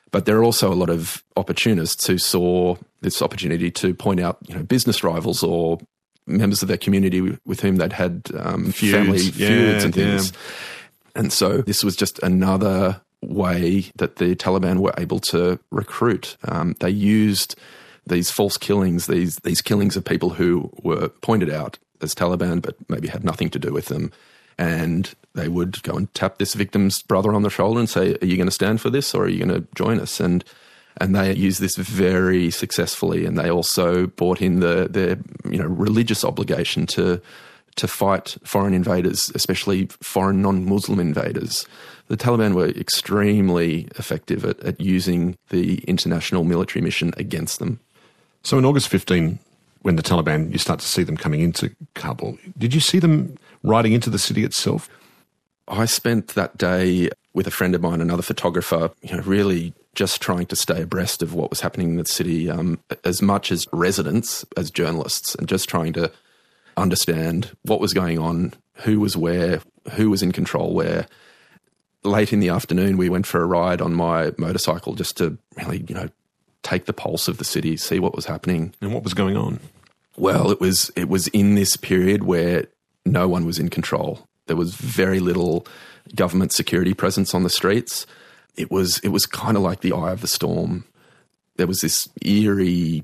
[0.09, 4.39] But there are also a lot of opportunists who saw this opportunity to point out,
[4.47, 5.77] you know, business rivals or
[6.25, 8.93] members of their community with whom they'd had um, feuds.
[8.93, 10.31] family yeah, feuds and things.
[10.31, 11.21] Yeah.
[11.21, 16.35] And so this was just another way that the Taliban were able to recruit.
[16.45, 17.55] Um, they used
[18.07, 22.75] these false killings, these these killings of people who were pointed out as Taliban, but
[22.89, 24.11] maybe had nothing to do with them.
[24.57, 28.25] And they would go and tap this victim's brother on the shoulder and say, "Are
[28.25, 30.43] you going to stand for this, or are you going to join us?" And
[30.97, 33.25] and they used this very successfully.
[33.25, 35.17] And they also brought in the their
[35.49, 37.21] you know religious obligation to
[37.77, 41.65] to fight foreign invaders, especially foreign non-Muslim invaders.
[42.07, 47.79] The Taliban were extremely effective at, at using the international military mission against them.
[48.43, 49.39] So in August 15,
[49.81, 53.37] when the Taliban, you start to see them coming into Kabul, did you see them
[53.63, 54.89] riding into the city itself?
[55.67, 60.21] I spent that day with a friend of mine, another photographer, you know, really just
[60.21, 63.67] trying to stay abreast of what was happening in the city, um, as much as
[63.71, 66.11] residents, as journalists, and just trying to
[66.77, 69.61] understand what was going on, who was where,
[69.93, 71.07] who was in control where.
[72.03, 75.85] Late in the afternoon, we went for a ride on my motorcycle just to really,
[75.87, 76.09] you know,
[76.63, 78.73] take the pulse of the city, see what was happening.
[78.81, 79.59] And what was going on?
[80.17, 82.67] Well, it was it was in this period where
[83.05, 84.27] no one was in control.
[84.47, 85.65] There was very little
[86.15, 88.05] government security presence on the streets.
[88.55, 90.85] It was it was kind of like the eye of the storm.
[91.57, 93.03] There was this eerie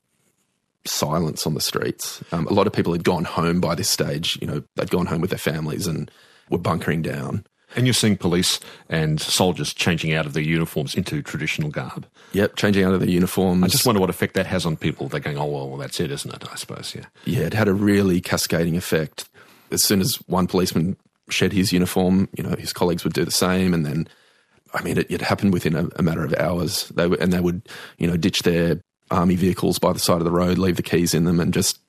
[0.86, 2.24] silence on the streets.
[2.32, 4.38] Um, a lot of people had gone home by this stage.
[4.42, 6.10] You know, they'd gone home with their families and
[6.50, 7.46] were bunkering down.
[7.76, 12.08] And you're seeing police and soldiers changing out of their uniforms into traditional garb.
[12.32, 13.64] Yep, changing out of their uniforms.
[13.64, 15.10] I just wonder what effect that has on people.
[15.10, 16.50] They're going, oh, well, well, that's it, isn't it?
[16.52, 17.06] I suppose, yeah.
[17.26, 19.30] Yeah, it had a really cascading effect.
[19.70, 20.96] As soon as one policeman
[21.30, 23.74] shed his uniform, you know, his colleagues would do the same.
[23.74, 24.08] And then,
[24.74, 26.88] I mean, it, it happened within a, a, matter of hours.
[26.90, 28.80] They were, and they would, you know, ditch their
[29.12, 31.80] army vehicles by the side of the road, leave the keys in them, and just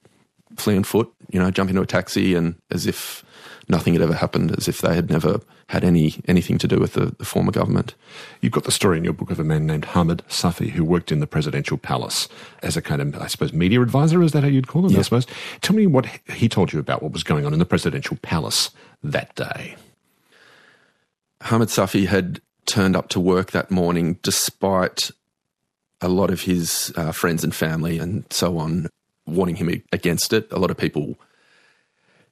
[0.57, 3.25] flee on foot, you know, jump into a taxi and as if
[3.69, 6.95] nothing had ever happened, as if they had never had any anything to do with
[6.95, 7.95] the, the, former government.
[8.41, 11.13] You've got the story in your book of a man named Hamid Safi who worked
[11.13, 12.29] in the presidential palace
[12.63, 14.23] as a kind of, I suppose, media advisor.
[14.23, 14.93] Is that how you'd call him?
[14.93, 15.01] Yeah.
[15.01, 15.27] I suppose.
[15.61, 18.71] Tell me what he told you about what was going on in the presidential palace
[19.03, 19.77] that day.
[21.43, 25.11] Hamid Safi had turned up to work that morning despite
[26.01, 28.89] a lot of his uh, friends and family and so on
[29.27, 30.51] warning him against it.
[30.53, 31.17] A lot of people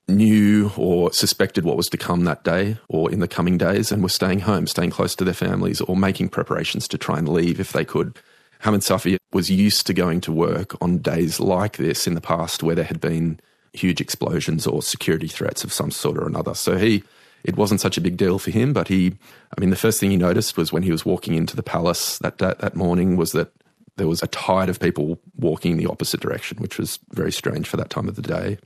[0.09, 4.03] knew or suspected what was to come that day or in the coming days and
[4.03, 7.59] were staying home, staying close to their families or making preparations to try and leave
[7.59, 8.17] if they could.
[8.61, 12.63] Hamid Safi was used to going to work on days like this in the past
[12.63, 13.41] where there had been
[13.73, 16.55] huge explosions or security threats of some sort or another.
[16.55, 17.03] So he
[17.45, 19.15] it wasn't such a big deal for him, but he
[19.57, 22.19] I mean the first thing he noticed was when he was walking into the palace
[22.19, 23.53] that that, that morning was that
[23.97, 27.67] there was a tide of people walking in the opposite direction, which was very strange
[27.69, 28.59] for that time of the day.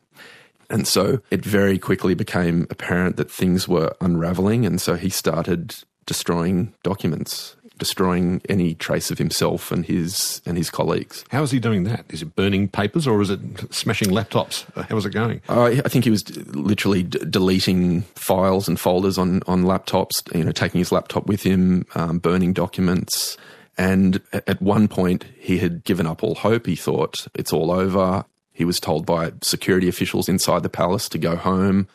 [0.71, 4.65] And so it very quickly became apparent that things were unraveling.
[4.65, 5.75] And so he started
[6.07, 11.25] destroying documents, destroying any trace of himself and his and his colleagues.
[11.31, 12.05] How is he doing that?
[12.09, 14.65] Is it burning papers or is it smashing laptops?
[14.89, 15.41] How was it going?
[15.49, 20.13] Uh, I think he was literally d- deleting files and folders on on laptops.
[20.35, 23.37] You know, taking his laptop with him, um, burning documents.
[23.79, 26.67] And at one point, he had given up all hope.
[26.67, 28.25] He thought it's all over.
[28.53, 31.89] He was told by security officials inside the palace to go home.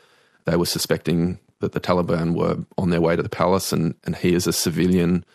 [0.46, 4.16] They were suspecting that the Taliban were on their way to the palace, and, and
[4.16, 5.26] he, as a civilian,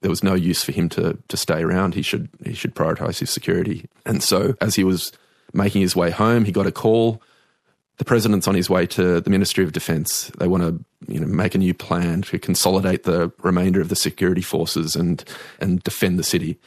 [0.00, 1.94] there was no use for him to to stay around.
[1.94, 3.88] He should he should prioritize his security.
[4.04, 5.12] And so, as he was
[5.52, 7.22] making his way home, he got a call
[7.96, 10.30] the president's on his way to the Ministry of Defence.
[10.38, 13.96] They want to, you know, make a new plan to consolidate the remainder of the
[13.96, 15.24] security forces and
[15.60, 16.58] and defend the city.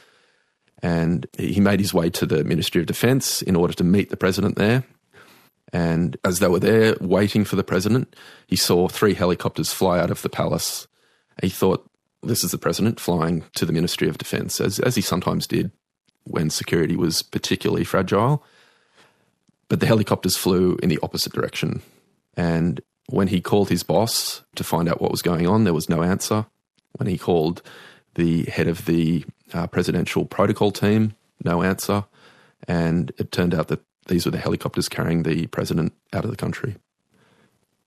[0.82, 4.16] And he made his way to the Ministry of Defence in order to meet the
[4.16, 4.84] president there.
[5.72, 8.14] And as they were there waiting for the president,
[8.46, 10.86] he saw three helicopters fly out of the palace.
[11.42, 11.88] He thought,
[12.22, 15.70] this is the president flying to the Ministry of Defence, as, as he sometimes did
[16.24, 18.44] when security was particularly fragile.
[19.68, 21.82] But the helicopters flew in the opposite direction.
[22.34, 25.88] And when he called his boss to find out what was going on, there was
[25.88, 26.46] no answer.
[26.96, 27.62] When he called
[28.14, 32.04] the head of the uh, presidential protocol team, no answer.
[32.66, 36.36] And it turned out that these were the helicopters carrying the president out of the
[36.36, 36.76] country.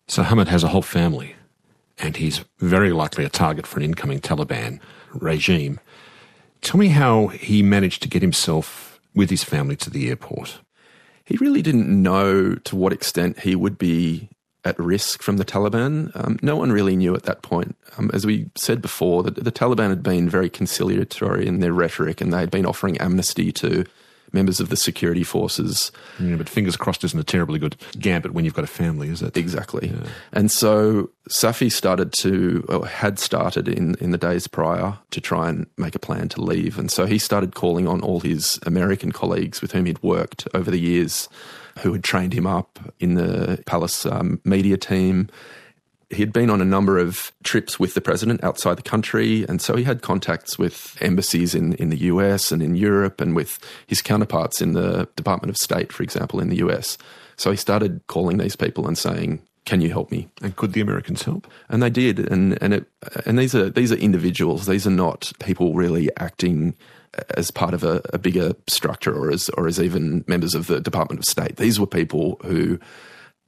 [0.08, 1.36] So Hamid has a whole family,
[1.98, 4.80] and he's very likely a target for an incoming Taliban
[5.14, 5.80] regime.
[6.62, 10.60] Tell me how he managed to get himself with his family to the airport
[11.32, 14.30] he really didn't know to what extent he would be
[14.64, 16.12] at risk from the Taliban.
[16.16, 17.76] Um, no one really knew at that point.
[17.98, 22.22] Um, as we said before, the, the Taliban had been very conciliatory in their rhetoric
[22.22, 23.86] and they had been offering amnesty to
[24.34, 25.92] members of the security forces.
[26.20, 29.22] Yeah, but fingers crossed isn't a terribly good gambit when you've got a family, is
[29.22, 29.36] it?
[29.36, 29.90] Exactly.
[29.90, 30.10] Yeah.
[30.32, 35.50] And so Safi started to, or had started in, in the days prior to try
[35.50, 36.78] and make a plan to leave.
[36.78, 40.72] And so he started calling on all his American colleagues with whom he'd worked over
[40.72, 41.28] the years
[41.80, 45.30] who had trained him up in the Palace um, media team
[46.12, 49.78] He'd been on a number of trips with the president outside the country, and so
[49.78, 54.02] he had contacts with embassies in, in the US and in Europe and with his
[54.02, 56.98] counterparts in the Department of State, for example, in the US.
[57.38, 60.28] So he started calling these people and saying, can you help me?
[60.42, 61.48] And could the Americans help?
[61.70, 62.20] And they did.
[62.20, 62.86] And and it
[63.26, 64.66] and these are these are individuals.
[64.66, 66.76] These are not people really acting
[67.36, 70.80] as part of a, a bigger structure or as or as even members of the
[70.80, 71.58] Department of State.
[71.58, 72.80] These were people who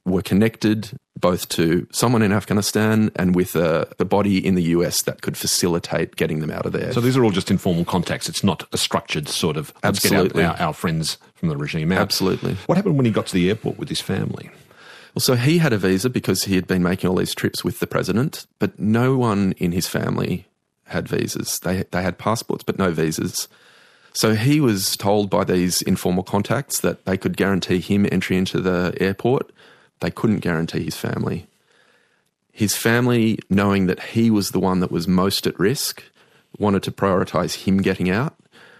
[0.04, 4.64] were connected both to someone in Afghanistan and with uh, a, a, body in the
[4.64, 6.92] US that could facilitate getting them out of there.
[6.92, 8.28] So these are all just informal contacts.
[8.28, 10.42] It's not a structured sort of let's Absolutely.
[10.42, 12.00] get our, our, friends from the regime out.
[12.00, 12.54] Absolutely.
[12.66, 14.50] What happened when he got to the airport with his family?
[15.14, 17.78] Well, so he had a visa because he had been making all these trips with
[17.78, 20.46] the president, but no one in his family
[20.86, 21.60] had visas.
[21.60, 23.48] They they had passports, but no visas.
[24.12, 28.60] So he was told by these informal contacts that they could guarantee him entry into
[28.60, 29.50] the airport
[30.00, 31.46] they couldn't guarantee his family.
[32.52, 36.04] His family, knowing that he was the one that was most at risk,
[36.58, 38.36] wanted to prioritize him getting out.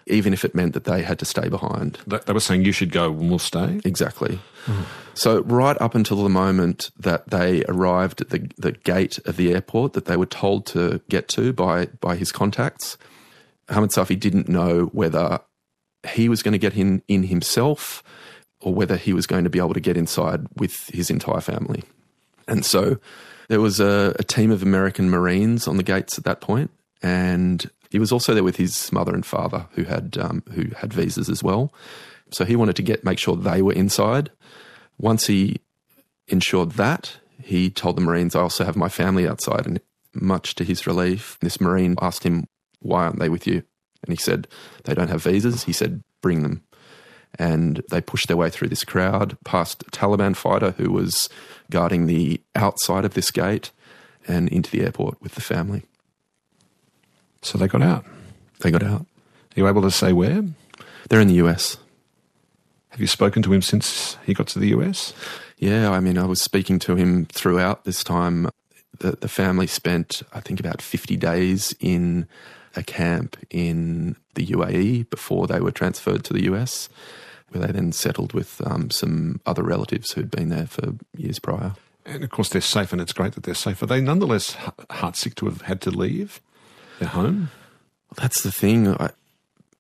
[0.07, 1.99] Even if it meant that they had to stay behind.
[2.07, 3.81] They were saying you should go and we'll stay.
[3.85, 4.39] Exactly.
[5.15, 9.53] So, right up until the moment that they arrived at the, the gate of the
[9.53, 12.99] airport that they were told to get to by, by his contacts,
[13.69, 15.41] Hamid Safi didn't know whether
[16.09, 18.03] he was going to get in, in himself
[18.61, 21.83] or whether he was going to be able to get inside with his entire family.
[22.49, 22.99] And so
[23.49, 26.71] there was a, a team of American Marines on the gates at that point,
[27.03, 30.93] and he was also there with his mother and father, who had um, who had
[30.93, 31.73] visas as well.
[32.33, 34.33] So he wanted to get make sure they were inside.
[34.99, 35.61] Once he
[36.27, 39.81] ensured that, he told the Marines, "I also have my family outside." And
[40.13, 42.49] much to his relief, this Marine asked him,
[42.81, 43.63] "Why aren't they with you?"
[44.03, 44.49] And he said,
[44.83, 46.65] "They don't have visas." He said, "Bring them."
[47.37, 51.29] and they pushed their way through this crowd past a Taliban fighter who was
[51.69, 53.73] guarding the outside of this gate
[54.29, 55.83] and into the airport with the family.
[57.45, 58.07] So they got out.
[58.61, 59.03] They got out.
[59.03, 60.43] Are you able to say where?
[61.09, 61.77] They're in the US.
[62.89, 65.13] Have you spoken to him since he got to the US?
[65.59, 68.49] Yeah, I mean, I was speaking to him throughout this time.
[68.99, 72.27] The, the family spent, I think, about 50 days in
[72.75, 76.89] a camp in the UAE before they were transferred to the US,
[77.51, 81.75] where they then settled with um, some other relatives who'd been there for years prior.
[82.07, 83.83] And of course, they're safe, and it's great that they're safe.
[83.83, 84.55] Are they nonetheless
[84.89, 86.41] heartsick to have had to leave
[87.05, 87.51] their home?
[88.17, 88.89] That's the thing.
[88.89, 89.11] I,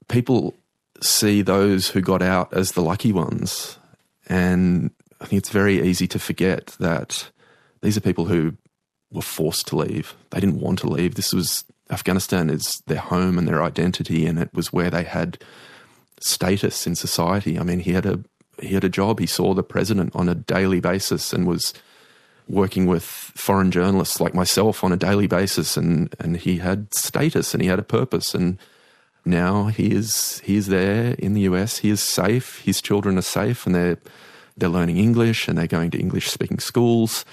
[0.08, 0.54] people
[1.00, 3.78] see those who got out as the lucky ones.
[4.26, 7.30] And I think it's very easy to forget that
[7.82, 8.54] these are people who
[9.10, 10.14] were forced to leave.
[10.30, 11.14] They didn't want to leave.
[11.14, 15.38] This was Afghanistan is their home and their identity, and it was where they had
[16.20, 17.58] status in society.
[17.58, 18.20] I mean, he had a
[18.58, 19.18] he had a job.
[19.18, 21.74] He saw the president on a daily basis and was
[22.48, 27.54] working with foreign journalists like myself on a daily basis, and and he had status
[27.54, 28.34] and he had a purpose.
[28.34, 28.58] And
[29.24, 31.78] now he is he is there in the US.
[31.78, 32.60] He is safe.
[32.60, 33.98] His children are safe, and they're
[34.56, 37.24] they're learning English and they're going to English speaking schools,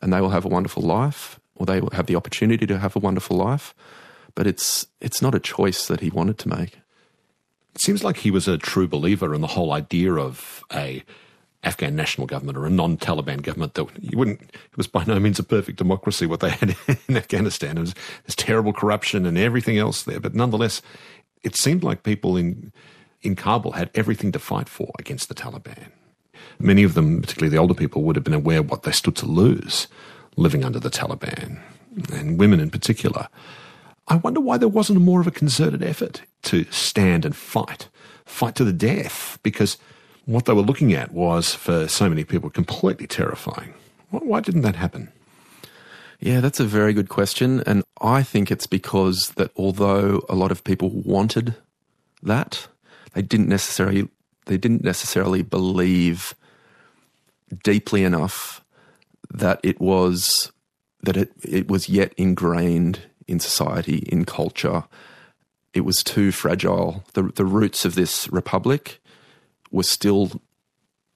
[0.00, 2.96] and they will have a wonderful life, or they will have the opportunity to have
[2.96, 3.74] a wonderful life.
[4.34, 6.78] But it's it's not a choice that he wanted to make.
[7.74, 11.02] It seems like he was a true believer in the whole idea of a
[11.64, 13.74] Afghan national government or a non-Taliban government.
[13.74, 14.40] That you wouldn't.
[14.42, 16.76] It was by no means a perfect democracy what they had
[17.08, 17.78] in Afghanistan.
[17.78, 17.94] It was
[18.36, 20.82] terrible corruption and everything else there, but nonetheless,
[21.42, 22.72] it seemed like people in
[23.22, 25.92] in Kabul had everything to fight for against the Taliban.
[26.58, 29.26] Many of them, particularly the older people, would have been aware what they stood to
[29.26, 29.86] lose
[30.36, 31.60] living under the Taliban,
[32.12, 33.28] and women in particular.
[34.08, 37.88] I wonder why there wasn't more of a concerted effort to stand and fight,
[38.24, 39.78] fight to the death, because
[40.26, 43.74] what they were looking at was, for so many people, completely terrifying.
[44.10, 45.10] Why- didn't that happen?
[46.20, 47.62] Yeah, that's a very good question.
[47.66, 51.56] And I think it's because that although a lot of people wanted
[52.22, 52.68] that,
[53.14, 54.08] they didn't necessarily
[54.46, 56.34] they didn't necessarily believe
[57.62, 58.64] deeply enough
[59.30, 60.52] that it was
[61.02, 64.84] that it, it was yet ingrained in society, in culture.
[65.74, 67.02] It was too fragile.
[67.14, 69.01] The the roots of this republic
[69.72, 70.40] were still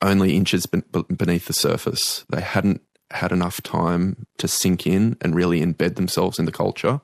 [0.02, 2.24] only inches beneath the surface.
[2.28, 2.82] They hadn't
[3.12, 7.00] had enough time to sink in and really embed themselves in the culture,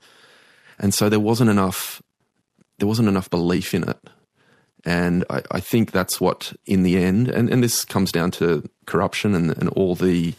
[0.78, 2.02] and so there wasn't enough.
[2.78, 3.98] There wasn't enough belief in it,
[4.84, 8.68] and I, I think that's what, in the end, and, and this comes down to
[8.86, 10.34] corruption and, and all the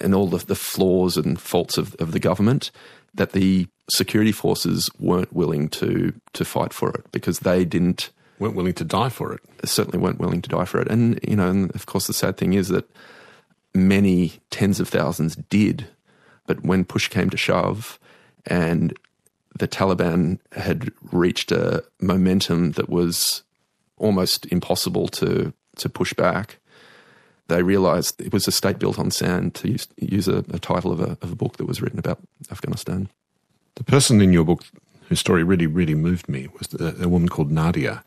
[0.00, 2.70] and all the, the flaws and faults of, of the government,
[3.14, 8.54] that the security forces weren't willing to to fight for it because they didn't Weren't
[8.54, 9.40] willing to die for it.
[9.64, 10.88] certainly weren't willing to die for it.
[10.88, 12.88] And you know, and of course, the sad thing is that
[13.74, 15.86] many tens of thousands did,
[16.46, 17.98] but when push came to shove,
[18.46, 18.96] and
[19.58, 23.42] the Taliban had reached a momentum that was
[23.96, 26.58] almost impossible to to push back,
[27.48, 29.54] they realised it was a state built on sand.
[29.56, 32.20] To use, use a, a title of a, of a book that was written about
[32.50, 33.08] Afghanistan.
[33.76, 34.64] The person in your book
[35.08, 38.04] whose story really, really moved me was a woman called Nadia.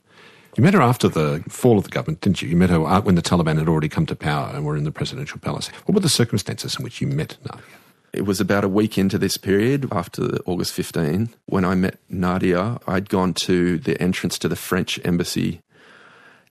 [0.58, 2.50] You met her after the fall of the government, didn't you?
[2.50, 4.92] You met her when the Taliban had already come to power and were in the
[4.92, 5.68] presidential palace.
[5.86, 7.64] What were the circumstances in which you met Nadia?
[8.12, 12.80] It was about a week into this period, after August 15, when I met Nadia.
[12.86, 15.62] I'd gone to the entrance to the French embassy,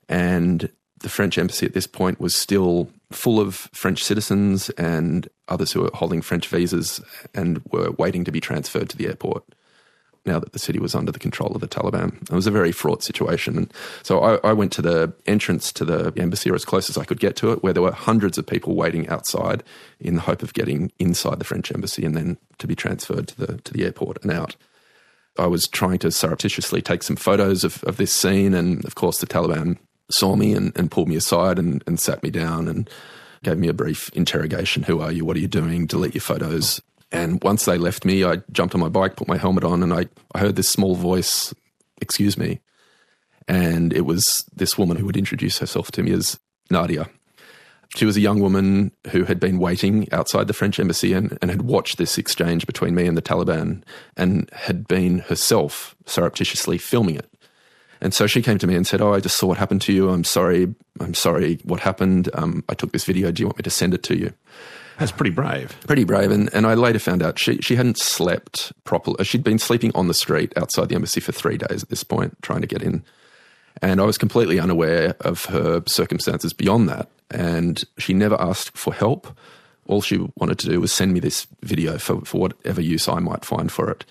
[0.08, 0.70] and
[1.00, 5.82] the French embassy at this point was still full of French citizens and others who
[5.82, 7.02] were holding French visas
[7.34, 9.44] and were waiting to be transferred to the airport
[10.26, 12.22] now that the city was under the control of the Taliban.
[12.22, 13.56] It was a very fraught situation.
[13.56, 16.98] And so I, I went to the entrance to the embassy, or as close as
[16.98, 19.62] I could get to it, where there were hundreds of people waiting outside
[19.98, 23.46] in the hope of getting inside the French embassy and then to be transferred to
[23.46, 24.56] the to the airport and out.
[25.38, 28.54] I was trying to surreptitiously take some photos of, of this scene.
[28.54, 29.78] And of course, the Taliban
[30.10, 32.90] saw me and, and pulled me aside and, and sat me down and
[33.42, 34.82] gave me a brief interrogation.
[34.82, 35.24] Who are you?
[35.24, 35.86] What are you doing?
[35.86, 36.82] Delete your photos.
[37.12, 39.92] And once they left me, I jumped on my bike, put my helmet on, and
[39.92, 41.52] I, I heard this small voice,
[42.00, 42.60] excuse me.
[43.48, 46.38] And it was this woman who would introduce herself to me as
[46.70, 47.08] Nadia.
[47.96, 51.50] She was a young woman who had been waiting outside the French embassy and, and
[51.50, 53.82] had watched this exchange between me and the Taliban
[54.16, 57.28] and had been herself surreptitiously filming it.
[58.00, 59.92] And so she came to me and said, Oh, I just saw what happened to
[59.92, 60.08] you.
[60.08, 60.72] I'm sorry.
[61.00, 62.30] I'm sorry what happened.
[62.34, 63.32] Um, I took this video.
[63.32, 64.32] Do you want me to send it to you?
[65.00, 65.74] That's pretty brave.
[65.86, 66.30] Pretty brave.
[66.30, 69.16] And, and I later found out she, she hadn't slept properly.
[69.18, 72.04] Uh, she'd been sleeping on the street outside the embassy for three days at this
[72.04, 73.02] point, trying to get in.
[73.80, 77.08] And I was completely unaware of her circumstances beyond that.
[77.30, 79.26] And she never asked for help.
[79.86, 83.20] All she wanted to do was send me this video for, for whatever use I
[83.20, 84.04] might find for it.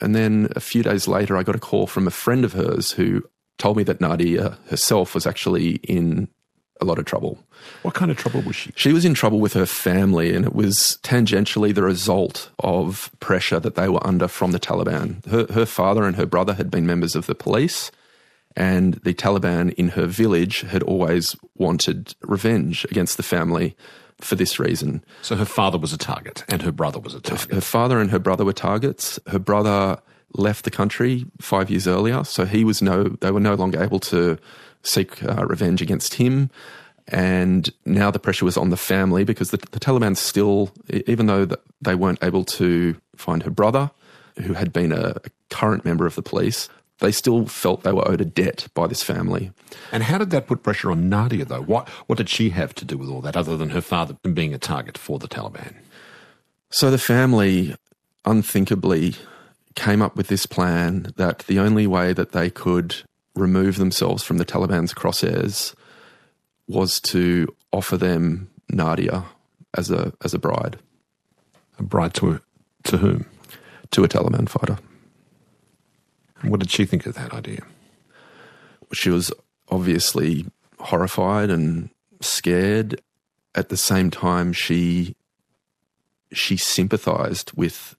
[0.00, 2.90] And then a few days later, I got a call from a friend of hers
[2.90, 3.22] who
[3.58, 6.28] told me that Nadia herself was actually in
[6.80, 7.38] a lot of trouble.
[7.82, 8.72] What kind of trouble was she?
[8.76, 13.60] She was in trouble with her family, and it was tangentially the result of pressure
[13.60, 15.24] that they were under from the Taliban.
[15.26, 17.90] Her, her father and her brother had been members of the police,
[18.56, 23.76] and the Taliban in her village had always wanted revenge against the family
[24.20, 25.04] for this reason.
[25.22, 27.52] So her father was a target and her brother was a target.
[27.52, 29.20] Her father and her brother were targets.
[29.26, 30.00] Her brother
[30.32, 33.04] left the country five years earlier, so he was no.
[33.04, 34.38] They were no longer able to
[34.86, 36.50] seek uh, revenge against him.
[37.08, 40.72] And now the pressure was on the family because the, the Taliban still,
[41.06, 41.46] even though
[41.80, 43.90] they weren't able to find her brother,
[44.42, 46.68] who had been a, a current member of the police,
[46.98, 49.52] they still felt they were owed a debt by this family.
[49.92, 51.62] And how did that put pressure on Nadia, though?
[51.62, 54.54] What, what did she have to do with all that, other than her father being
[54.54, 55.74] a target for the Taliban?
[56.70, 57.76] So the family
[58.24, 59.14] unthinkably
[59.74, 62.96] came up with this plan that the only way that they could
[63.36, 65.74] remove themselves from the Taliban's crosshairs
[66.66, 69.24] was to offer them Nadia
[69.76, 70.78] as a as a bride.
[71.78, 72.40] A bride to
[72.84, 73.26] to whom?
[73.92, 74.78] To a Taliban fighter.
[76.42, 77.62] What did she think of that idea?
[78.92, 79.32] She was
[79.68, 80.46] obviously
[80.78, 83.00] horrified and scared.
[83.54, 85.16] At the same time, she
[86.32, 87.96] she sympathized with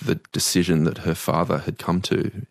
[0.00, 2.46] the decision that her father had come to.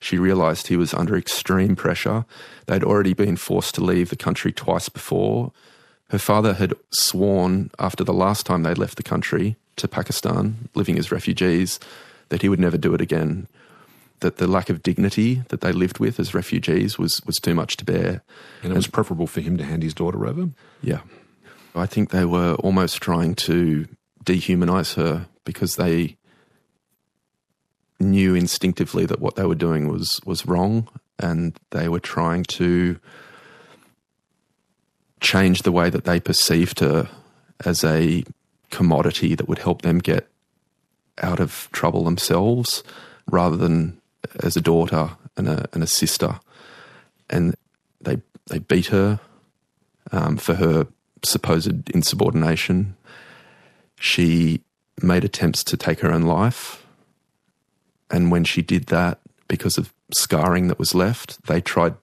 [0.00, 2.24] She realized he was under extreme pressure.
[2.66, 5.52] They'd already been forced to leave the country twice before.
[6.10, 10.98] Her father had sworn after the last time they'd left the country to Pakistan, living
[10.98, 11.80] as refugees,
[12.28, 13.48] that he would never do it again
[14.20, 17.76] that the lack of dignity that they lived with as refugees was, was too much
[17.76, 18.22] to bear.
[18.62, 20.48] And it was preferable for him to hand his daughter over?
[20.82, 21.00] Yeah.
[21.74, 23.86] I think they were almost trying to
[24.24, 26.16] dehumanize her because they
[28.04, 30.88] knew instinctively that what they were doing was, was wrong
[31.18, 32.98] and they were trying to
[35.20, 37.08] change the way that they perceived her
[37.64, 38.22] as a
[38.70, 40.28] commodity that would help them get
[41.22, 42.82] out of trouble themselves
[43.30, 44.00] rather than
[44.40, 46.38] as a daughter and a, and a sister,
[47.30, 47.54] and
[48.00, 49.20] they they beat her
[50.12, 50.86] um, for her
[51.24, 52.96] supposed insubordination.
[53.98, 54.60] She
[55.02, 56.83] made attempts to take her own life,
[58.10, 61.94] and when she did that, because of scarring that was left, they tried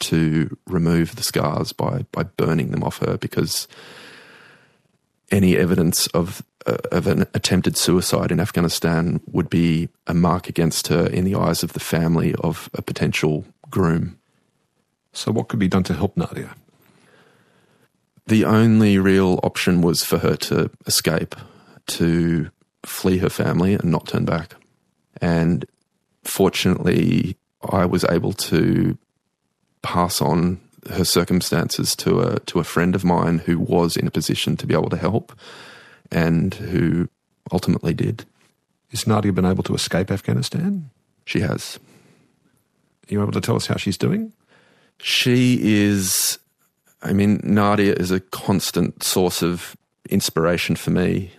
[0.00, 3.68] to remove the scars by by burning them off her because
[5.30, 10.88] any evidence of uh, of an attempted suicide in Afghanistan would be a mark against
[10.88, 14.18] her in the eyes of the family of a potential groom.
[15.12, 16.54] So, what could be done to help Nadia?
[18.26, 21.36] The only real option was for her to escape,
[21.88, 22.50] to
[22.84, 24.54] flee her family and not turn back.
[25.20, 25.64] And
[26.24, 27.36] fortunately,
[27.70, 28.98] I was able to
[29.82, 30.60] pass on
[30.90, 34.66] her circumstances to a to a friend of mine who was in a position to
[34.66, 35.32] be able to help,
[36.10, 37.08] and who
[37.52, 38.24] ultimately did.
[38.90, 40.90] Has Nadia been able to escape Afghanistan?
[41.24, 41.78] She has.
[43.08, 44.32] Are you able to tell us how she's doing?
[44.98, 46.38] She is.
[47.02, 49.76] I mean, Nadia is a constant source of
[50.08, 51.32] inspiration for me.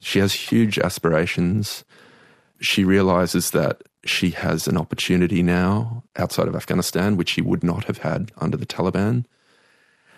[0.00, 1.84] She has huge aspirations.
[2.60, 7.84] She realizes that she has an opportunity now outside of Afghanistan, which she would not
[7.84, 9.24] have had under the Taliban.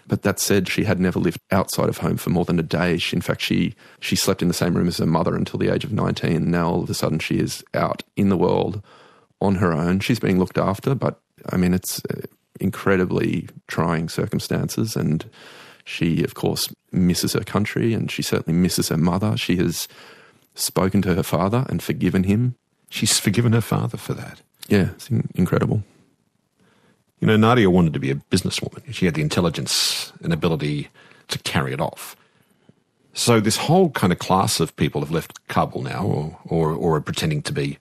[0.06, 2.96] But that said, she had never lived outside of home for more than a day.
[2.96, 5.72] She, in fact, she she slept in the same room as her mother until the
[5.72, 6.50] age of 19.
[6.50, 8.82] Now all of a sudden she is out in the world
[9.40, 10.00] on her own.
[10.00, 11.20] She's being looked after, but
[11.50, 12.22] I mean it's uh,
[12.58, 15.28] incredibly trying circumstances and
[15.84, 19.36] she of course misses her country and she certainly misses her mother.
[19.36, 19.88] She has
[20.60, 22.56] spoken to her father and forgiven him
[22.90, 24.40] She's forgiven her father for that.
[24.68, 25.82] Yeah, it's in- incredible.
[27.20, 28.92] You know, Nadia wanted to be a businesswoman.
[28.92, 30.88] She had the intelligence and ability
[31.28, 32.16] to carry it off.
[33.12, 36.96] So this whole kind of class of people have left Kabul now, or or, or
[36.96, 37.78] are pretending to be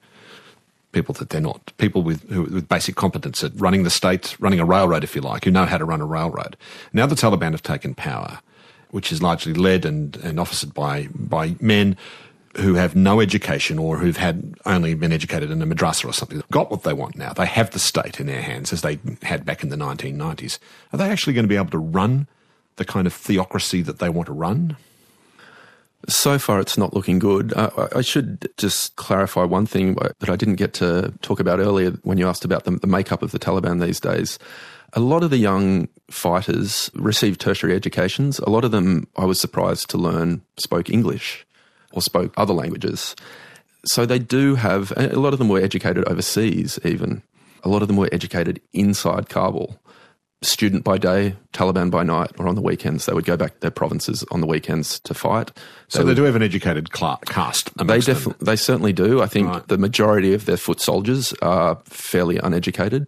[0.92, 1.72] people that they're not.
[1.78, 5.22] People with who, with basic competence at running the state, running a railroad, if you
[5.22, 6.58] like, who know how to run a railroad.
[6.92, 8.40] Now the Taliban have taken power,
[8.90, 11.96] which is largely led and, and officered by by men
[12.58, 16.42] who have no education or who've had only been educated in a madrasa or something,
[16.52, 17.34] got what they want now.
[17.34, 20.60] They have the state in their hands as they had back in the 1990s.
[20.92, 22.28] Are they actually going to be able to run
[22.78, 24.76] the kind of theocracy that they want to run?
[26.08, 27.54] So far, it's not looking good.
[27.54, 31.92] Uh, I should just clarify one thing that I didn't get to talk about earlier
[32.04, 34.40] when you asked about the, the makeup of the Taliban these days.
[34.94, 38.40] A lot of the young fighters received tertiary educations.
[38.40, 41.47] A lot of them, I was surprised to learn, spoke English
[41.98, 43.16] or spoke other languages.
[43.86, 47.24] So they do have, a lot of them were educated overseas, even.
[47.64, 49.80] A lot of them were educated inside Kabul
[50.42, 53.06] student by day, Taliban by night, or on the weekends.
[53.06, 55.52] They would go back to their provinces on the weekends to fight.
[55.88, 57.76] So they, they do have an educated cl- caste.
[57.78, 59.22] They definitely, they certainly do.
[59.22, 59.68] I think right.
[59.68, 63.08] the majority of their foot soldiers are fairly uneducated.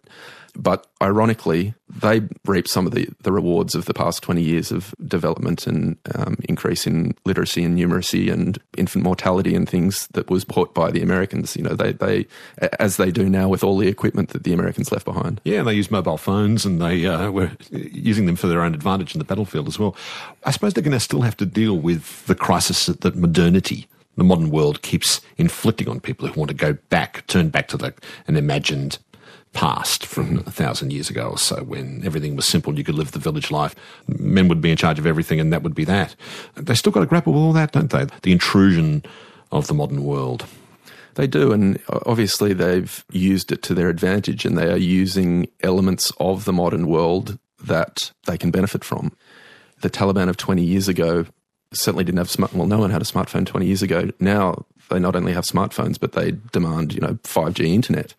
[0.60, 4.94] But ironically, they reap some of the, the rewards of the past 20 years of
[5.08, 10.44] development and um, increase in literacy and numeracy and infant mortality and things that was
[10.44, 11.56] brought by the Americans.
[11.56, 12.28] You know, they, they
[12.78, 15.40] as they do now with all the equipment that the Americans left behind.
[15.46, 18.74] Yeah, and they use mobile phones and they uh, were using them for their own
[18.74, 19.96] advantage in the battlefield as well.
[20.44, 23.88] I suppose they're going to still have to deal with the crisis that modernity
[24.18, 27.78] the modern world keeps inflicting on people who want to go back, turn back to
[27.78, 27.94] the,
[28.28, 28.98] an imagined
[29.60, 32.78] past from a thousand years ago or so when everything was simple.
[32.78, 33.76] You could live the village life.
[34.08, 36.16] Men would be in charge of everything and that would be that.
[36.56, 38.08] They still got to grapple with all that, don't they?
[38.22, 39.04] The intrusion
[39.52, 40.46] of the modern world.
[41.16, 46.14] They do, and obviously they've used it to their advantage and they are using elements
[46.22, 49.12] of the modern world that they can benefit from.
[49.82, 51.26] The Taliban of 20 years ago
[51.74, 54.10] certainly didn't have smart, well, no one had a smartphone 20 years ago.
[54.22, 58.14] Now they not only have smartphones, but they demand, you know, 5G internet.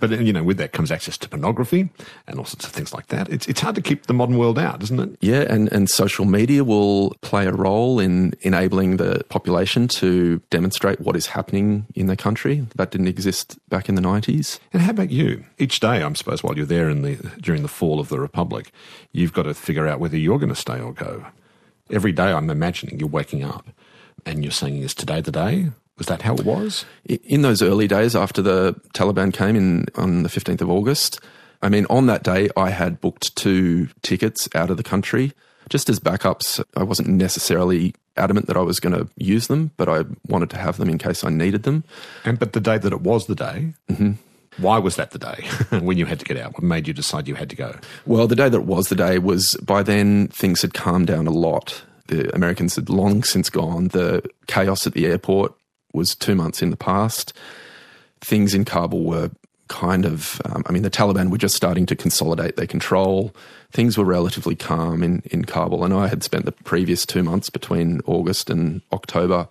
[0.00, 1.90] But you know, with that comes access to pornography
[2.26, 3.28] and all sorts of things like that.
[3.28, 5.18] It's it's hard to keep the modern world out, isn't it?
[5.20, 11.00] Yeah, and and social media will play a role in enabling the population to demonstrate
[11.00, 12.66] what is happening in the country.
[12.76, 14.58] That didn't exist back in the nineties.
[14.72, 15.44] And how about you?
[15.58, 18.72] Each day, I suppose, while you're there in the during the fall of the republic,
[19.12, 21.26] you've got to figure out whether you're going to stay or go.
[21.90, 23.68] Every day, I'm imagining you're waking up
[24.24, 25.70] and you're saying, "Is today the day?"
[26.00, 26.86] Was that how it was?
[27.04, 31.20] In those early days after the Taliban came in on the 15th of August,
[31.60, 35.34] I mean, on that day, I had booked two tickets out of the country
[35.68, 36.64] just as backups.
[36.74, 40.56] I wasn't necessarily adamant that I was going to use them, but I wanted to
[40.56, 41.84] have them in case I needed them.
[42.24, 44.12] And but the day that it was the day, mm-hmm.
[44.56, 45.46] why was that the day
[45.80, 46.54] when you had to get out?
[46.54, 47.76] What made you decide you had to go?
[48.06, 51.26] Well, the day that it was the day was by then things had calmed down
[51.26, 51.82] a lot.
[52.08, 53.88] The Americans had long since gone.
[53.88, 55.54] The chaos at the airport
[55.92, 57.32] was two months in the past.
[58.20, 59.30] Things in Kabul were
[59.70, 63.34] kind of, um, I mean, the Taliban were just starting to consolidate their control.
[63.70, 65.84] Things were relatively calm in, in Kabul.
[65.84, 69.48] And I had spent the previous two months between August and October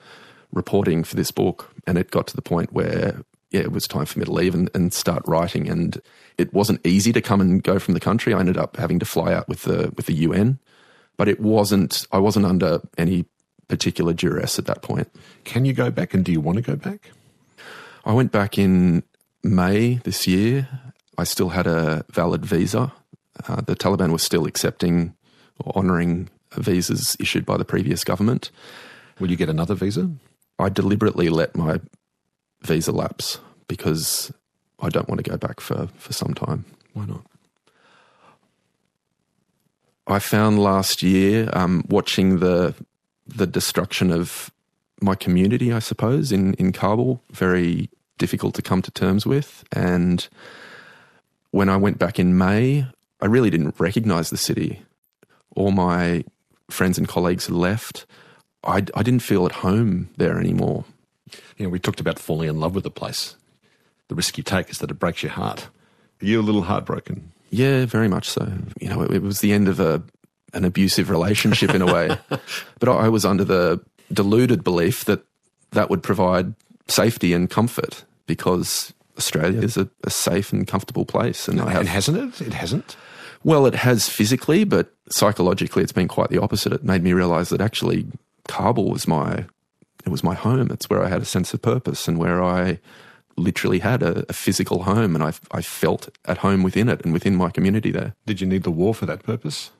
[0.51, 1.73] reporting for this book.
[1.87, 3.21] And it got to the point where,
[3.51, 5.69] yeah, it was time for me to leave and, and start writing.
[5.69, 6.01] And
[6.37, 8.33] it wasn't easy to come and go from the country.
[8.33, 10.59] I ended up having to fly out with the, with the UN.
[11.15, 13.25] But it wasn't, I wasn't under any
[13.69, 15.09] particular duress at that point.
[15.45, 17.11] Can you go back and do you want to go back?
[18.03, 19.03] I went back in
[19.43, 20.67] May this year.
[21.17, 22.91] I still had a valid visa.
[23.47, 25.15] Uh, the Taliban was still accepting
[25.63, 28.51] or honouring visas issued by the previous government.
[29.19, 30.09] Will you get another visa?
[30.57, 31.79] I deliberately let my
[32.63, 34.31] visa lapse because
[34.79, 36.65] I don't want to go back for, for some time.
[36.93, 37.25] Why not?
[40.07, 42.73] I found last year, um, watching the
[43.35, 44.51] the destruction of
[45.01, 49.63] my community, I suppose, in, in Kabul, very difficult to come to terms with.
[49.71, 50.27] And
[51.51, 52.85] when I went back in May,
[53.21, 54.81] I really didn't recognize the city.
[55.55, 56.23] All my
[56.69, 58.05] friends and colleagues had left.
[58.63, 60.85] I, I didn't feel at home there anymore.
[61.57, 63.35] You know, we talked about falling in love with the place.
[64.07, 65.69] The risk you take is that it breaks your heart.
[66.21, 67.31] Are you a little heartbroken?
[67.51, 68.51] Yeah, very much so.
[68.79, 70.03] You know, it, it was the end of a
[70.53, 72.17] an abusive relationship in a way.
[72.79, 73.81] but I was under the
[74.11, 75.23] deluded belief that
[75.71, 76.53] that would provide
[76.87, 81.47] safety and comfort because Australia is a, a safe and comfortable place.
[81.47, 82.47] And, and hasn't it?
[82.47, 82.95] It hasn't.
[83.43, 86.73] Well, it has physically, but psychologically, it's been quite the opposite.
[86.73, 88.07] It made me realise that actually
[88.47, 89.45] Kabul was my
[90.05, 90.71] it was my home.
[90.71, 92.79] It's where I had a sense of purpose and where I
[93.35, 97.13] literally had a, a physical home, and I, I felt at home within it and
[97.13, 98.13] within my community there.
[98.25, 99.71] Did you need the war for that purpose?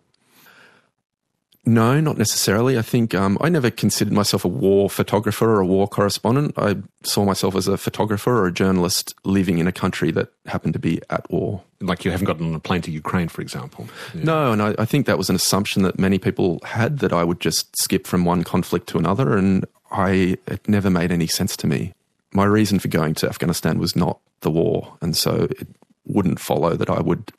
[1.66, 2.78] No, not necessarily.
[2.78, 6.54] I think um, I never considered myself a war photographer or a war correspondent.
[6.58, 10.74] I saw myself as a photographer or a journalist living in a country that happened
[10.74, 11.62] to be at war.
[11.82, 13.88] Like you haven't gotten on a plane to Ukraine, for example.
[14.14, 14.24] Yeah.
[14.24, 17.24] No, and I, I think that was an assumption that many people had that I
[17.24, 21.56] would just skip from one conflict to another, and I it never made any sense
[21.58, 21.94] to me.
[22.32, 25.68] My reason for going to Afghanistan was not the war, and so it
[26.06, 27.32] wouldn't follow that I would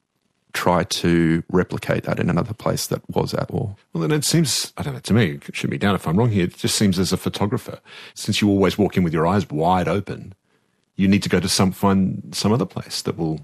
[0.53, 3.77] try to replicate that in another place that was at war.
[3.93, 6.31] Well, then it seems, I don't know, to me, shoot me down if I'm wrong
[6.31, 7.81] here, it just seems as a photographer,
[8.15, 10.35] since you always walk in with your eyes wide open,
[10.97, 13.41] you need to go to some, find some other place that will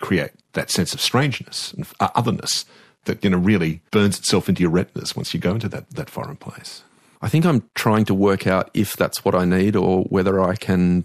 [0.00, 2.64] create that sense of strangeness and uh, otherness
[3.04, 6.10] that, you know, really burns itself into your retinas once you go into that, that
[6.10, 6.82] foreign place.
[7.20, 10.54] I think I'm trying to work out if that's what I need or whether I
[10.54, 11.04] can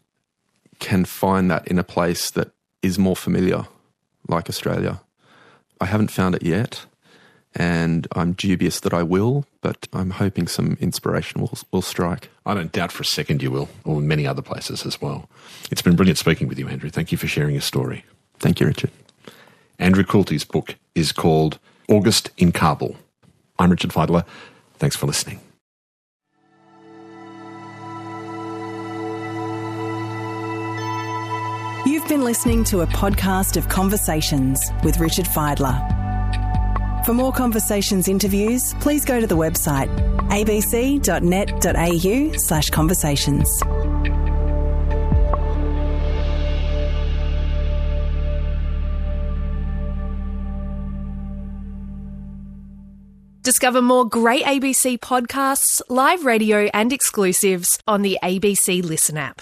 [0.80, 3.66] can find that in a place that is more familiar,
[4.28, 5.02] like Australia.
[5.84, 6.86] I haven't found it yet,
[7.54, 12.30] and I'm dubious that I will, but I'm hoping some inspiration will, will strike.
[12.46, 15.28] I don't doubt for a second you will, or many other places as well.
[15.72, 16.90] It's been brilliant speaking with you, Andrew.
[16.90, 18.06] Thank you for sharing your story.
[18.40, 18.92] Thank you, Richard.
[19.78, 21.60] Andrew Quilty's book is called
[21.90, 22.96] August in Kabul.
[23.60, 24.26] I'm Richard Fidler.
[24.80, 25.42] Thanks for listening.
[31.86, 35.76] You've been listening to a podcast of Conversations with Richard Fidler.
[37.06, 39.90] For more Conversations interviews, please go to the website
[40.30, 43.50] abc.net.au slash conversations.
[53.42, 59.42] Discover more great ABC podcasts, live radio, and exclusives on the ABC Listen app.